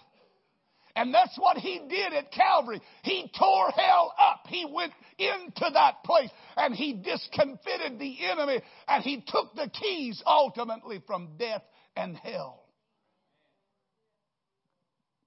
[0.95, 2.81] And that's what he did at Calvary.
[3.03, 4.41] He tore hell up.
[4.47, 10.21] He went into that place and he discomfited the enemy and he took the keys
[10.25, 11.61] ultimately from death
[11.95, 12.58] and hell.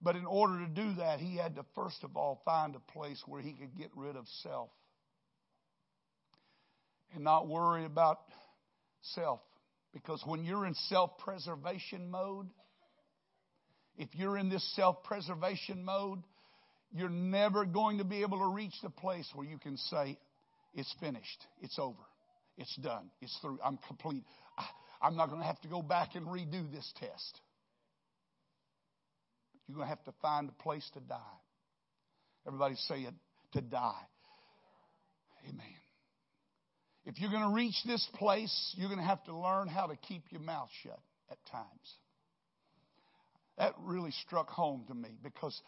[0.03, 3.23] But in order to do that, he had to first of all find a place
[3.27, 4.71] where he could get rid of self
[7.15, 8.19] and not worry about
[9.15, 9.41] self.
[9.93, 12.49] Because when you're in self preservation mode,
[13.97, 16.23] if you're in this self preservation mode,
[16.91, 20.19] you're never going to be able to reach the place where you can say,
[20.75, 22.03] It's finished, it's over,
[22.57, 24.25] it's done, it's through, I'm complete.
[25.03, 27.41] I'm not going to have to go back and redo this test.
[29.67, 31.39] You're going to have to find a place to die.
[32.47, 33.15] Everybody say it
[33.53, 34.07] to die.
[35.49, 35.67] Amen.
[37.05, 39.97] If you're going to reach this place, you're going to have to learn how to
[39.97, 41.97] keep your mouth shut at times.
[43.59, 45.61] That really struck home to me because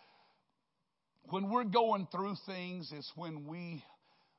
[1.30, 3.82] when we're going through things, it's when we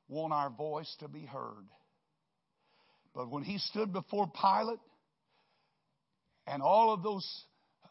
[0.08, 1.66] want our voice to be heard.
[3.14, 4.78] But when he stood before Pilate
[6.46, 7.26] and all of those,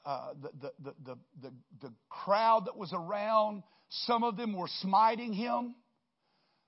[0.06, 4.70] Uh, the, the, the, the, the, the crowd that was around, some of them were
[4.82, 5.74] smiting him.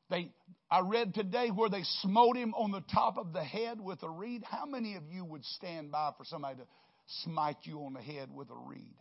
[0.10, 0.32] They,
[0.72, 4.10] I read today where they smote him on the top of the head with a
[4.10, 4.44] reed.
[4.44, 6.68] How many of you would stand by for somebody to
[7.24, 8.96] smite you on the head with a reed?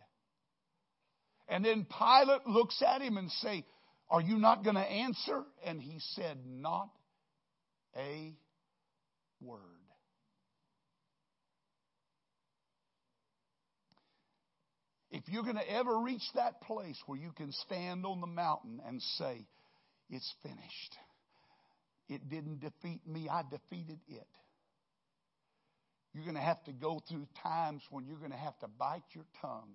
[1.47, 3.65] And then Pilate looks at him and say,
[4.09, 6.89] "Are you not going to answer?" And he said, "Not
[7.95, 8.33] a
[9.41, 9.61] word."
[15.09, 18.81] If you're going to ever reach that place where you can stand on the mountain
[18.85, 19.45] and say,
[20.09, 20.97] it's finished.
[22.09, 24.27] It didn't defeat me, I defeated it.
[26.13, 29.03] You're going to have to go through times when you're going to have to bite
[29.13, 29.73] your tongue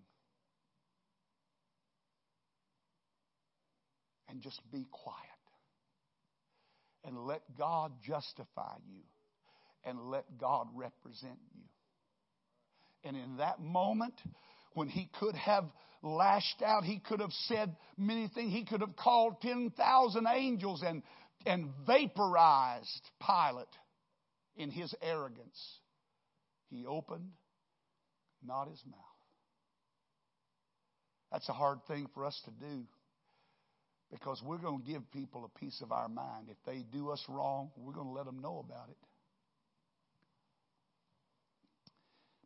[4.29, 5.19] and just be quiet
[7.05, 9.03] and let God justify you
[9.85, 11.63] and let God represent you.
[13.05, 14.15] And in that moment,
[14.75, 15.65] when he could have
[16.03, 16.85] lashed out.
[16.85, 18.53] He could have said many things.
[18.53, 21.03] He could have called 10,000 angels and,
[21.47, 23.67] and vaporized Pilate
[24.57, 25.79] in his arrogance.
[26.71, 27.31] He opened
[28.45, 28.99] not his mouth.
[31.31, 32.85] That's a hard thing for us to do
[34.11, 36.49] because we're going to give people a piece of our mind.
[36.51, 38.97] If they do us wrong, we're going to let them know about it.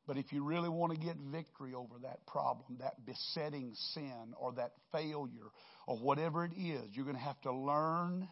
[0.06, 4.52] But if you really want to get victory over that problem, that besetting sin, or
[4.52, 5.50] that failure,
[5.86, 8.28] or whatever it is, you're going to have to learn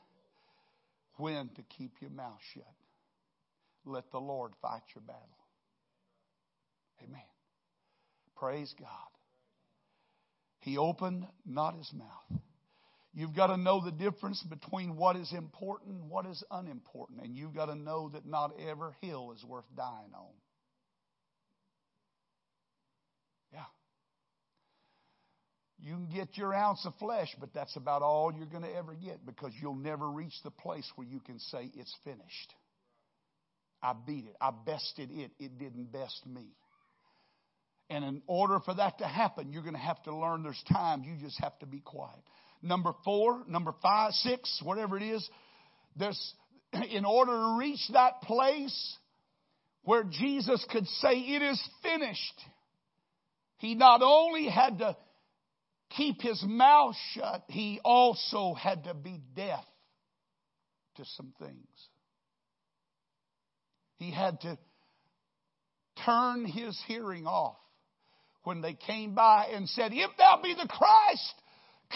[1.17, 2.65] when to keep your mouth shut.
[3.85, 5.21] Let the Lord fight your battle.
[7.03, 7.21] Amen.
[8.37, 8.89] Praise God.
[10.61, 12.41] He opened not his mouth.
[13.13, 17.21] You've got to know the difference between what is important and what is unimportant.
[17.23, 20.33] And you've got to know that not every hill is worth dying on.
[25.79, 28.95] You can get your ounce of flesh, but that's about all you're going to ever
[28.95, 32.55] get because you'll never reach the place where you can say, It's finished.
[33.83, 34.37] I beat it.
[34.41, 35.33] I bested it.
[35.39, 36.47] It didn't best me.
[37.91, 41.05] And in order for that to happen, you're going to have to learn there's times
[41.07, 42.23] you just have to be quiet.
[42.63, 45.29] Number four, number five, six, whatever it is,
[45.97, 46.35] there's,
[46.91, 48.97] in order to reach that place
[49.83, 52.41] where Jesus could say, It is finished,
[53.59, 54.97] he not only had to
[55.97, 59.65] keep his mouth shut, he also had to be deaf
[60.97, 61.67] to some things.
[63.97, 64.59] He had to
[66.05, 67.57] turn his hearing off
[68.43, 71.35] when they came by and said, If thou be the Christ,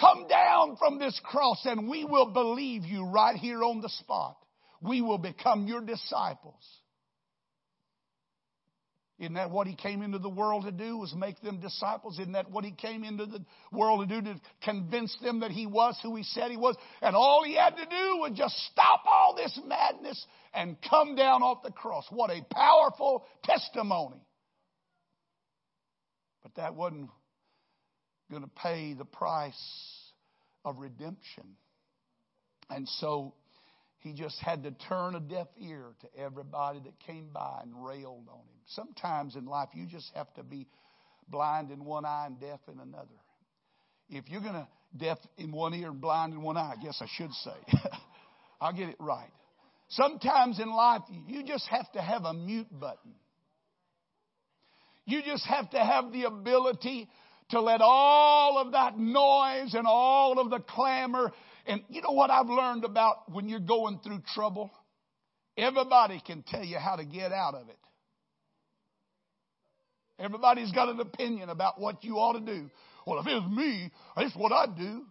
[0.01, 4.37] come down from this cross and we will believe you right here on the spot.
[4.81, 6.65] We will become your disciples.
[9.19, 10.97] Isn't that what he came into the world to do?
[10.97, 12.21] Was make them disciples?
[12.21, 14.33] Isn't that what he came into the world to do?
[14.33, 16.77] To convince them that he was who he said he was?
[17.03, 21.43] And all he had to do was just stop all this madness and come down
[21.43, 22.07] off the cross.
[22.11, 24.21] What a powerful testimony.
[26.45, 27.11] But that wasn't
[28.31, 30.13] going to pay the price
[30.65, 31.57] of redemption.
[32.71, 33.35] And so
[34.01, 38.29] he just had to turn a deaf ear to everybody that came by and railed
[38.29, 38.59] on him.
[38.67, 40.67] Sometimes in life, you just have to be
[41.29, 43.09] blind in one eye and deaf in another.
[44.09, 47.01] If you're going to deaf in one ear and blind in one eye, I guess
[47.01, 47.79] I should say,
[48.61, 49.31] I'll get it right.
[49.91, 53.15] Sometimes in life, you just have to have a mute button.
[55.07, 57.09] You just have to have the ability
[57.51, 61.33] to let all of that noise and all of the clamor.
[61.69, 64.71] And you know what I've learned about when you're going through trouble?
[65.57, 67.77] Everybody can tell you how to get out of it.
[70.19, 72.71] Everybody's got an opinion about what you ought to do.
[73.07, 75.05] Well, if it was me, that's what I'd do.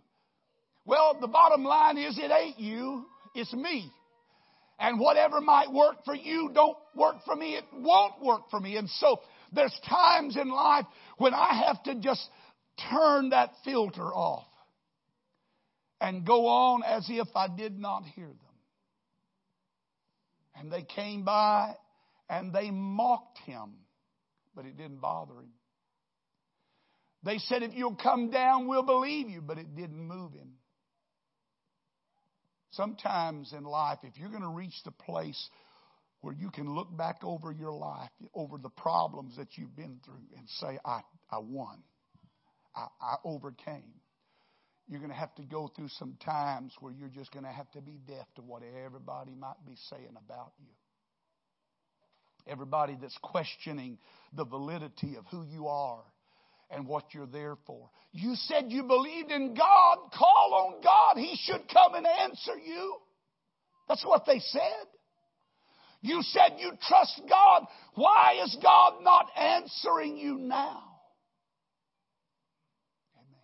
[0.84, 3.06] Well, the bottom line is it ain't you,
[3.36, 3.92] it's me.
[4.80, 8.78] And whatever might work for you don't work for me, it won't work for me.
[8.78, 9.20] And so
[9.54, 10.86] there's times in life
[11.18, 12.28] when I have to just
[12.90, 14.47] turn that filter off
[16.00, 18.38] and go on as if I did not hear them.
[20.56, 21.76] And they came by
[22.30, 23.74] and they mocked him,
[24.56, 25.52] but it didn't bother him.
[27.24, 30.54] They said, If you'll come down, we'll believe you, but it didn't move him.
[32.72, 35.50] Sometimes in life, if you're going to reach the place
[36.22, 40.38] where you can look back over your life, over the problems that you've been through,
[40.38, 41.82] and say, I, I won.
[42.76, 43.94] I, I overcame.
[44.88, 47.70] You're going to have to go through some times where you're just going to have
[47.72, 50.70] to be deaf to what everybody might be saying about you.
[52.50, 53.98] Everybody that's questioning
[54.34, 56.04] the validity of who you are
[56.70, 57.90] and what you're there for.
[58.14, 59.98] You said you believed in God.
[60.18, 61.18] Call on God.
[61.18, 62.96] He should come and answer you.
[63.90, 64.62] That's what they said.
[66.02, 67.66] You said you trust God.
[67.96, 70.84] Why is God not answering you now?
[73.18, 73.42] Amen.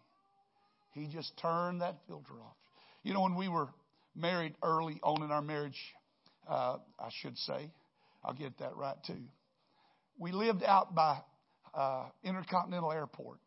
[0.93, 2.55] He just turned that filter off.
[3.03, 3.69] You know, when we were
[4.15, 5.79] married early on in our marriage,
[6.47, 7.71] uh, I should say,
[8.23, 9.21] I'll get that right too.
[10.17, 11.19] We lived out by
[11.73, 13.39] uh, Intercontinental Airport.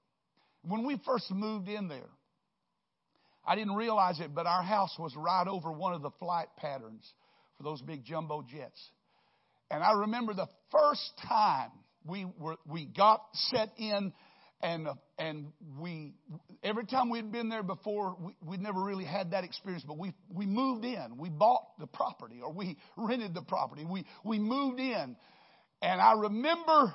[0.63, 2.11] When we first moved in there,
[3.47, 7.09] I didn't realize it, but our house was right over one of the flight patterns
[7.57, 8.81] for those big jumbo jets.
[9.71, 11.71] And I remember the first time
[12.05, 14.13] we were, we got set in
[14.63, 14.89] and,
[15.19, 16.15] and we,
[16.63, 20.13] every time we'd been there before, we, we'd never really had that experience, but we,
[20.29, 21.19] we moved in.
[21.19, 23.85] We bought the property or we rented the property.
[23.85, 25.17] We, we moved in.
[25.83, 26.95] And I remember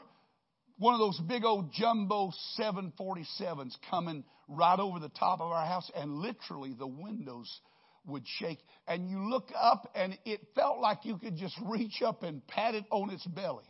[0.78, 5.89] one of those big old jumbo 747s coming right over the top of our house
[5.95, 7.62] and literally the windows
[8.07, 8.57] would shake.
[8.88, 12.74] And you look up and it felt like you could just reach up and pat
[12.74, 13.66] it on its belly.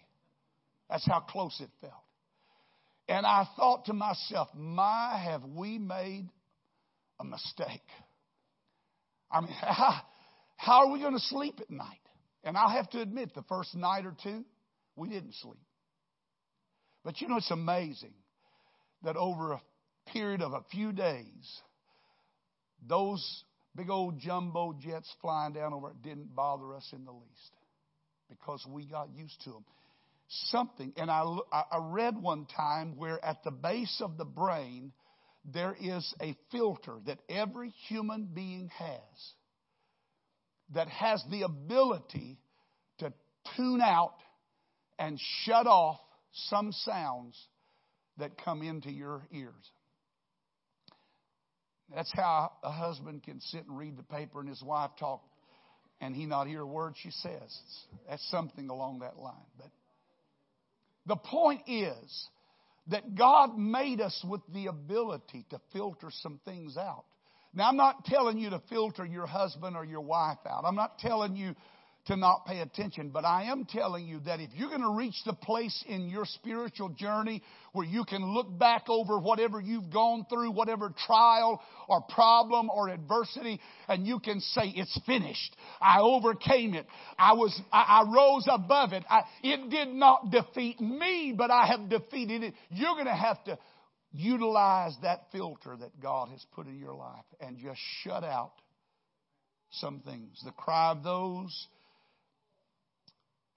[0.89, 1.93] That's how close it felt.
[3.07, 6.29] And I thought to myself, my, have we made
[7.19, 7.81] a mistake?
[9.31, 10.01] I mean, how,
[10.57, 11.97] how are we going to sleep at night?
[12.43, 14.43] And I'll have to admit, the first night or two,
[14.95, 15.59] we didn't sleep.
[17.03, 18.13] But you know, it's amazing
[19.03, 19.61] that over a
[20.07, 21.61] period of a few days,
[22.87, 23.43] those
[23.75, 27.55] big old jumbo jets flying down over it didn't bother us in the least
[28.29, 29.65] because we got used to them.
[30.45, 34.93] Something, and I, I read one time where at the base of the brain,
[35.43, 39.33] there is a filter that every human being has
[40.73, 42.37] that has the ability
[42.99, 43.11] to
[43.57, 44.15] tune out
[44.97, 45.99] and shut off
[46.49, 47.37] some sounds
[48.17, 49.71] that come into your ears.
[51.93, 55.23] That's how a husband can sit and read the paper and his wife talk
[55.99, 57.59] and he not hear a word she says.
[58.09, 59.33] That's something along that line.
[59.57, 59.71] But
[61.05, 62.27] the point is
[62.87, 67.05] that God made us with the ability to filter some things out.
[67.53, 70.63] Now, I'm not telling you to filter your husband or your wife out.
[70.65, 71.55] I'm not telling you
[72.07, 73.09] to not pay attention.
[73.09, 76.25] But I am telling you that if you're going to reach the place in your
[76.25, 77.41] spiritual journey
[77.73, 82.89] where you can look back over whatever you've gone through, whatever trial or problem or
[82.89, 85.55] adversity, and you can say, it's finished.
[85.79, 86.85] I overcame it.
[87.17, 89.03] I was, I, I rose above it.
[89.09, 92.53] I, it did not defeat me, but I have defeated it.
[92.69, 93.57] You're going to have to
[94.13, 98.51] utilize that filter that God has put in your life and just shut out
[99.71, 100.41] some things.
[100.43, 101.67] The cry of those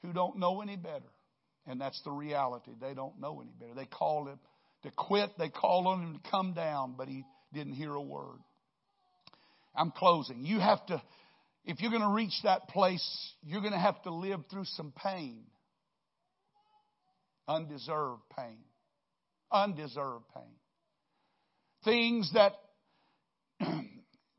[0.05, 1.11] who don't know any better.
[1.66, 2.72] And that's the reality.
[2.78, 3.74] They don't know any better.
[3.74, 4.38] They called him
[4.82, 5.30] to quit.
[5.38, 7.24] They called on him to come down, but he
[7.55, 8.38] didn't hear a word.
[9.74, 10.44] I'm closing.
[10.44, 11.02] You have to,
[11.64, 14.92] if you're going to reach that place, you're going to have to live through some
[14.94, 15.44] pain.
[17.48, 18.59] Undeserved pain.
[19.50, 20.55] Undeserved pain.
[21.82, 22.52] Things that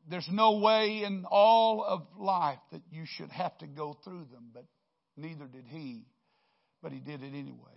[0.10, 4.52] there's no way in all of life that you should have to go through them,
[4.54, 4.66] but
[5.18, 6.06] Neither did he,
[6.82, 7.72] but he did it anyway.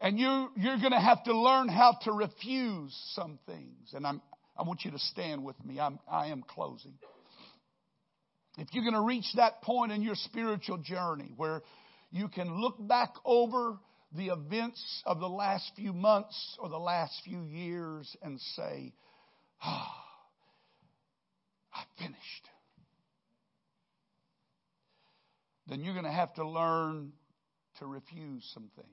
[0.00, 3.92] And you, you're going to have to learn how to refuse some things.
[3.94, 4.20] And I'm,
[4.56, 5.78] I want you to stand with me.
[5.78, 6.94] I'm, I am closing.
[8.58, 11.62] If you're going to reach that point in your spiritual journey where
[12.10, 13.78] you can look back over
[14.14, 18.92] the events of the last few months or the last few years and say,
[19.62, 20.04] ah,
[21.74, 22.48] oh, I finished.
[25.72, 27.12] Then you're going to have to learn
[27.78, 28.88] to refuse some things.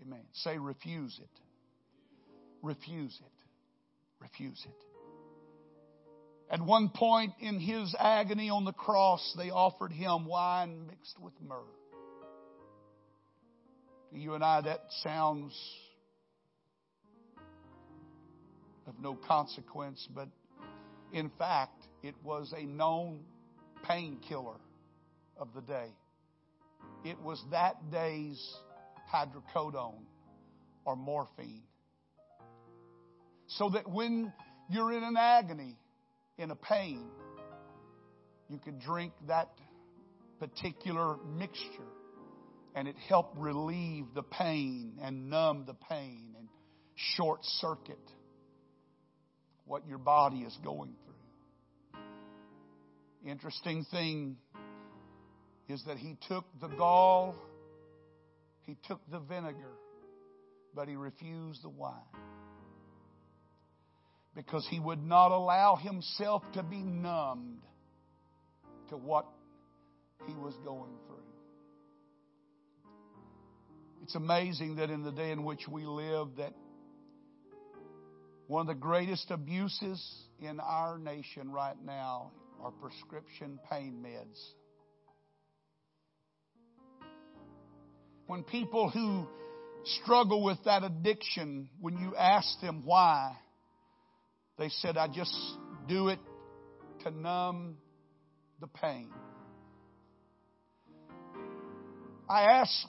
[0.00, 0.24] Amen.
[0.32, 1.40] Say, refuse it.
[2.62, 4.22] Refuse it.
[4.22, 4.84] Refuse it.
[6.50, 11.34] At one point in his agony on the cross, they offered him wine mixed with
[11.46, 11.58] myrrh.
[14.12, 15.54] To you and I, that sounds
[18.86, 20.28] of no consequence, but
[21.12, 23.20] in fact, it was a known
[23.86, 24.56] painkiller
[25.42, 25.88] of the day.
[27.04, 28.40] It was that day's
[29.12, 30.04] hydrocodone
[30.84, 31.64] or morphine.
[33.48, 34.32] So that when
[34.70, 35.76] you're in an agony,
[36.38, 37.10] in a pain,
[38.48, 39.50] you could drink that
[40.38, 41.90] particular mixture
[42.76, 46.48] and it helped relieve the pain and numb the pain and
[47.16, 47.98] short circuit
[49.66, 52.00] what your body is going through.
[53.30, 54.36] Interesting thing
[55.68, 57.36] is that he took the gall,
[58.62, 59.76] he took the vinegar,
[60.74, 61.94] but he refused the wine.
[64.34, 67.62] Because he would not allow himself to be numbed
[68.88, 69.26] to what
[70.26, 71.16] he was going through.
[74.02, 76.54] It's amazing that in the day in which we live that
[78.48, 80.04] one of the greatest abuses
[80.40, 82.32] in our nation right now
[82.62, 84.38] are prescription pain meds.
[88.26, 89.26] When people who
[89.84, 93.36] struggle with that addiction, when you ask them why,
[94.58, 95.34] they said, I just
[95.88, 96.20] do it
[97.04, 97.76] to numb
[98.60, 99.10] the pain.
[102.28, 102.86] I asked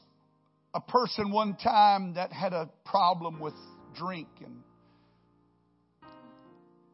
[0.74, 3.54] a person one time that had a problem with
[3.96, 4.64] drink and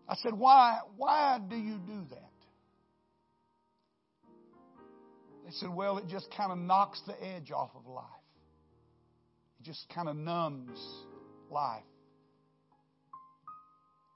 [0.07, 2.31] I said, why, why do you do that?
[5.45, 8.05] They said, well, it just kind of knocks the edge off of life.
[9.63, 10.79] Just kind of numbs
[11.51, 11.83] life.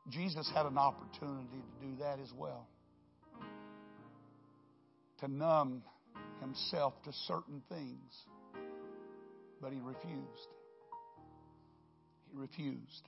[0.10, 2.68] Jesus had an opportunity to do that as well.
[5.20, 5.84] To numb
[6.42, 8.14] himself to certain things.
[9.62, 10.50] But he refused.
[12.32, 13.08] He refused.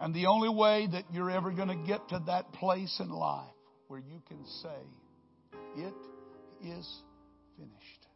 [0.00, 3.44] And the only way that you're ever going to get to that place in life
[3.88, 5.94] where you can say, It
[6.62, 6.88] is
[7.56, 8.06] finished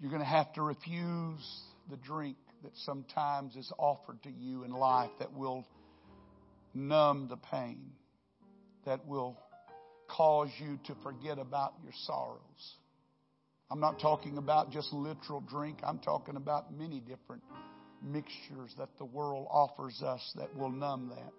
[0.00, 4.72] you're going to have to refuse the drink that sometimes is offered to you in
[4.72, 5.66] life that will
[6.72, 7.92] numb the pain,
[8.86, 9.38] that will
[10.08, 12.76] cause you to forget about your sorrows.
[13.70, 17.42] I'm not talking about just literal drink, I'm talking about many different
[18.02, 21.32] mixtures that the world offers us that will numb that.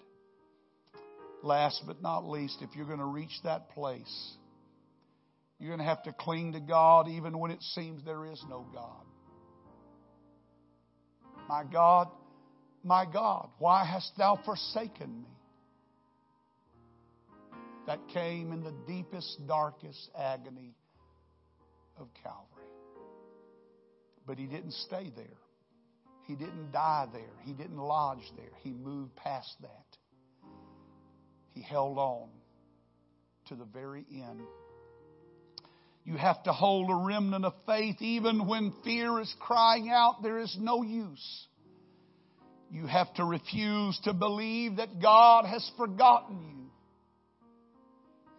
[1.44, 4.36] Last but not least, if you're going to reach that place,
[5.60, 8.66] you're going to have to cling to God even when it seems there is no
[8.74, 9.06] God.
[11.48, 12.08] My God,
[12.84, 15.30] my God, why hast thou forsaken me?
[17.88, 20.74] That came in the deepest, darkest agony
[21.98, 22.68] of Calvary.
[24.26, 25.26] But he didn't stay there.
[26.26, 27.22] He didn't die there.
[27.44, 28.50] He didn't lodge there.
[28.64, 29.98] He moved past that.
[31.54, 32.30] He held on
[33.48, 34.42] to the very end.
[36.06, 40.40] You have to hold a remnant of faith even when fear is crying out, there
[40.40, 41.48] is no use.
[42.70, 46.70] You have to refuse to believe that God has forgotten you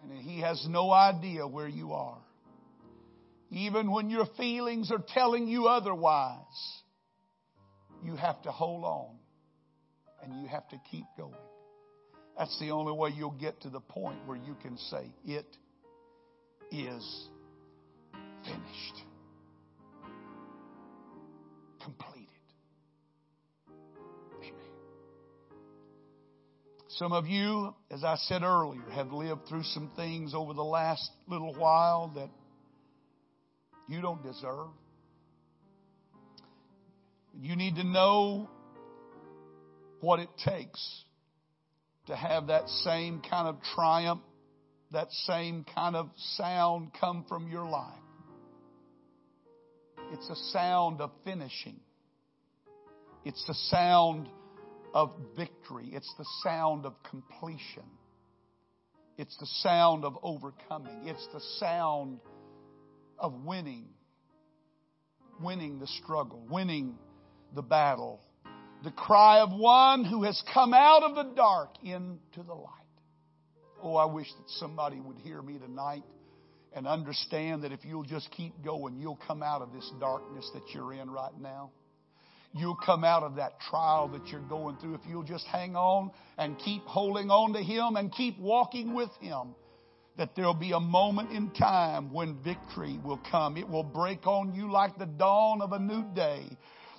[0.03, 2.19] and that He has no idea where you are.
[3.51, 6.45] Even when your feelings are telling you otherwise,
[8.05, 9.17] you have to hold on
[10.23, 11.35] and you have to keep going.
[12.39, 15.47] That's the only way you'll get to the point where you can say, It
[16.71, 17.29] is
[18.47, 19.03] finished,
[21.83, 22.29] completed.
[24.39, 24.53] Amen.
[26.89, 31.11] Some of you, as I said earlier, have lived through some things over the last
[31.29, 32.31] little while that
[33.89, 34.69] you don't deserve.
[37.41, 38.49] You need to know
[40.01, 41.05] what it takes
[42.07, 44.23] to have that same kind of triumph,
[44.93, 48.06] that same kind of sound come from your life.
[50.13, 51.81] It's a sound of finishing.
[53.25, 54.29] It's the sound
[54.95, 55.91] of victory.
[55.93, 57.83] It's the sound of completion.
[59.19, 61.09] It's the sound of overcoming.
[61.09, 62.21] It's the sound
[63.19, 63.89] of winning.
[65.41, 66.97] Winning the struggle, winning
[67.55, 68.21] the battle.
[68.85, 72.71] The cry of one who has come out of the dark into the light.
[73.83, 76.05] Oh, I wish that somebody would hear me tonight
[76.75, 80.63] and understand that if you'll just keep going, you'll come out of this darkness that
[80.75, 81.71] you're in right now.
[82.53, 86.11] You'll come out of that trial that you're going through if you'll just hang on
[86.39, 89.55] and keep holding on to Him and keep walking with Him.
[90.17, 93.59] That there'll be a moment in time when victory will come.
[93.59, 96.45] It will break on you like the dawn of a new day.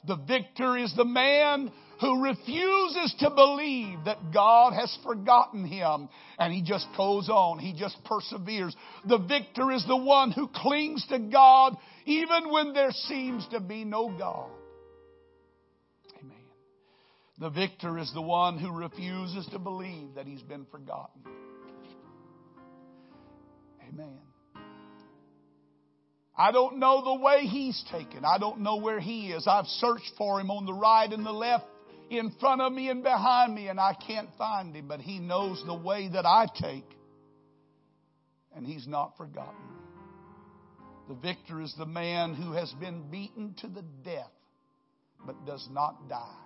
[0.05, 6.53] The victor is the man who refuses to believe that God has forgotten him and
[6.53, 7.59] he just goes on.
[7.59, 8.75] He just perseveres.
[9.05, 11.75] The victor is the one who clings to God
[12.05, 14.49] even when there seems to be no God.
[16.21, 16.37] Amen.
[17.39, 21.21] The victor is the one who refuses to believe that he's been forgotten.
[23.89, 24.19] Amen.
[26.37, 28.23] I don't know the way he's taken.
[28.23, 29.47] I don't know where he is.
[29.47, 31.65] I've searched for him on the right and the left,
[32.09, 34.87] in front of me and behind me, and I can't find him.
[34.87, 36.89] But he knows the way that I take,
[38.55, 39.55] and he's not forgotten.
[41.07, 44.31] The victor is the man who has been beaten to the death,
[45.25, 46.43] but does not die.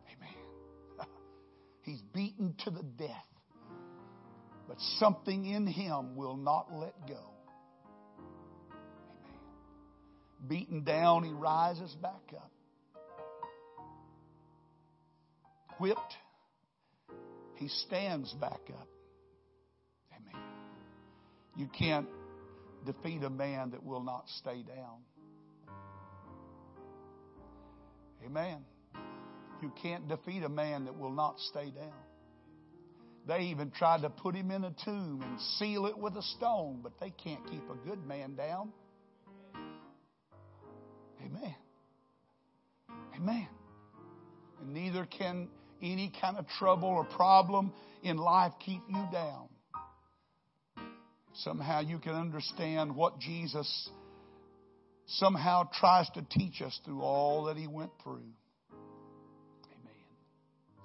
[0.00, 1.08] Amen.
[1.82, 3.26] he's beaten to the death
[4.68, 7.20] but something in him will not let go.
[8.18, 9.40] Amen.
[10.48, 12.50] Beaten down, he rises back up.
[15.78, 16.14] Whipped,
[17.56, 18.88] he stands back up.
[20.12, 20.42] Amen.
[21.56, 22.06] You can't
[22.84, 25.00] defeat a man that will not stay down.
[28.24, 28.64] Amen.
[29.62, 31.92] You can't defeat a man that will not stay down.
[33.26, 36.80] They even tried to put him in a tomb and seal it with a stone,
[36.82, 38.72] but they can't keep a good man down.
[41.24, 41.54] Amen.
[43.16, 43.48] Amen.
[44.60, 45.48] And neither can
[45.82, 47.72] any kind of trouble or problem
[48.02, 49.48] in life keep you down.
[51.34, 53.90] Somehow you can understand what Jesus
[55.06, 58.32] somehow tries to teach us through all that he went through.
[58.72, 59.94] Amen.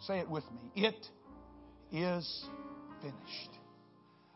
[0.02, 0.84] Say it with me.
[0.84, 1.08] It
[1.92, 2.46] is
[3.02, 3.58] finished.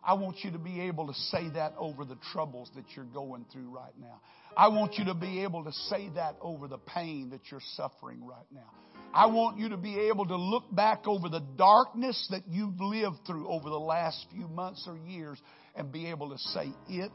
[0.03, 3.45] I want you to be able to say that over the troubles that you're going
[3.51, 4.22] through right now.
[4.56, 8.26] I want you to be able to say that over the pain that you're suffering
[8.26, 8.72] right now.
[9.16, 13.20] I want you to be able to look back over the darkness that you've lived
[13.26, 15.41] through over the last few months or years
[15.74, 17.13] and be able to say, It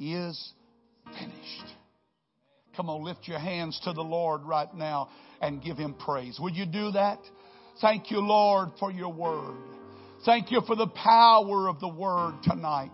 [0.00, 0.52] is
[1.04, 1.74] finished.
[2.76, 5.10] Come on, lift your hands to the Lord right now
[5.40, 6.40] and give Him praise.
[6.40, 7.20] Would you do that?
[7.80, 9.56] Thank you, Lord, for your word.
[10.24, 12.90] Thank you for the power of the word tonight.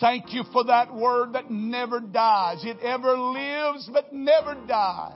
[0.00, 2.62] Thank you for that word that never dies.
[2.62, 5.14] It ever lives but never dies.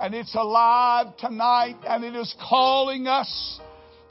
[0.00, 3.60] And it's alive tonight and it is calling us.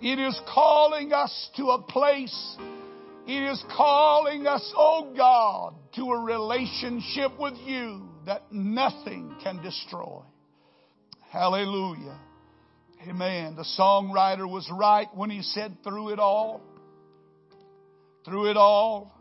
[0.01, 2.57] It is calling us to a place.
[3.27, 10.21] It is calling us, oh God, to a relationship with you that nothing can destroy.
[11.31, 12.19] Hallelujah.
[13.07, 13.55] Amen.
[13.55, 16.61] The songwriter was right when he said, through it all,
[18.25, 19.13] through it all,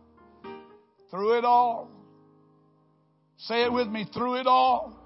[1.11, 1.89] through it all.
[3.39, 4.97] Say it with me, through it all.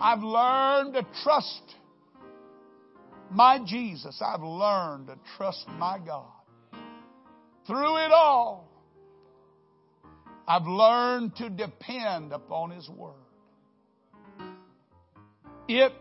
[0.00, 1.62] I've learned to trust
[3.30, 4.20] my Jesus.
[4.24, 6.26] I've learned to trust my God.
[7.66, 8.68] Through it all,
[10.46, 13.14] I've learned to depend upon His Word.
[15.66, 15.94] It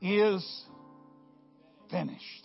[0.00, 0.64] is
[1.90, 2.44] finished.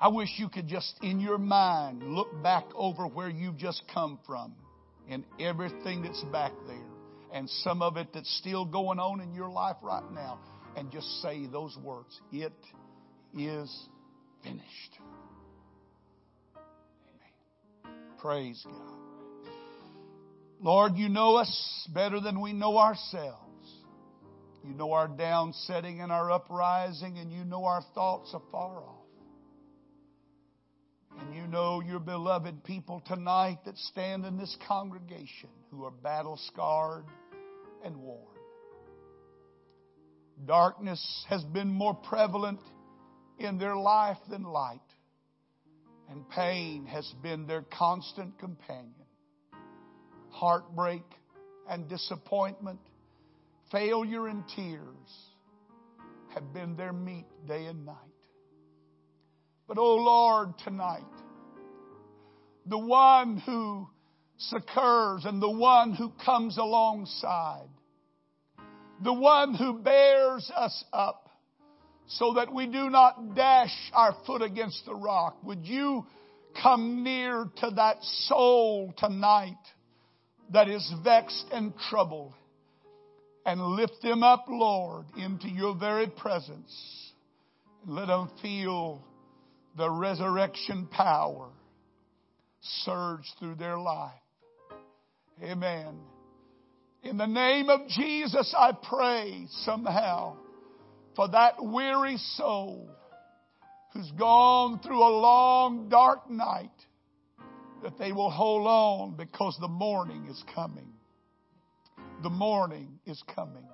[0.00, 4.18] I wish you could just, in your mind, look back over where you've just come
[4.26, 4.54] from
[5.08, 6.91] and everything that's back there
[7.32, 10.38] and some of it that's still going on in your life right now
[10.76, 12.20] and just say those words.
[12.30, 12.52] It
[13.36, 13.88] is
[14.42, 14.98] finished.
[16.56, 17.96] Amen.
[18.18, 18.98] Praise God.
[20.60, 23.38] Lord, you know us better than we know ourselves.
[24.64, 29.02] You know our downsetting and our uprising, and you know our thoughts afar off.
[31.18, 36.38] And you know your beloved people tonight that stand in this congregation who are battle
[36.52, 37.04] scarred
[37.84, 38.36] and worn.
[40.44, 42.60] Darkness has been more prevalent
[43.38, 44.80] in their life than light,
[46.10, 48.94] and pain has been their constant companion.
[50.30, 51.04] Heartbreak
[51.68, 52.80] and disappointment,
[53.70, 55.30] failure and tears
[56.34, 57.96] have been their meat day and night.
[59.68, 61.02] But, oh Lord, tonight,
[62.66, 63.88] the one who
[64.48, 67.68] succors and the one who comes alongside
[69.02, 71.28] the one who bears us up
[72.06, 75.36] so that we do not dash our foot against the rock.
[75.44, 76.06] Would you
[76.60, 79.56] come near to that soul tonight
[80.52, 82.34] that is vexed and troubled
[83.44, 87.12] and lift them up, Lord, into your very presence.
[87.84, 89.02] And let them feel
[89.76, 91.48] the resurrection power
[92.84, 94.12] surge through their life.
[95.42, 95.98] Amen.
[97.02, 100.36] In the name of Jesus, I pray somehow
[101.16, 102.88] for that weary soul
[103.92, 106.70] who's gone through a long, dark night
[107.82, 110.92] that they will hold on because the morning is coming.
[112.22, 113.66] The morning is coming.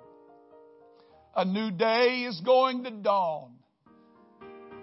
[1.36, 3.52] A new day is going to dawn.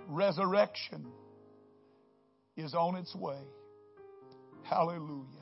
[0.07, 1.07] Resurrection
[2.55, 3.41] is on its way.
[4.63, 5.34] Hallelujah.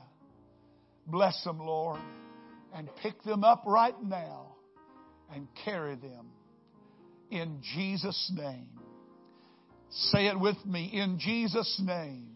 [1.06, 2.00] Bless them, Lord
[2.74, 4.56] and pick them up right now
[5.32, 6.26] and carry them
[7.30, 8.68] in Jesus' name.
[9.90, 12.33] Say it with me in Jesus' name.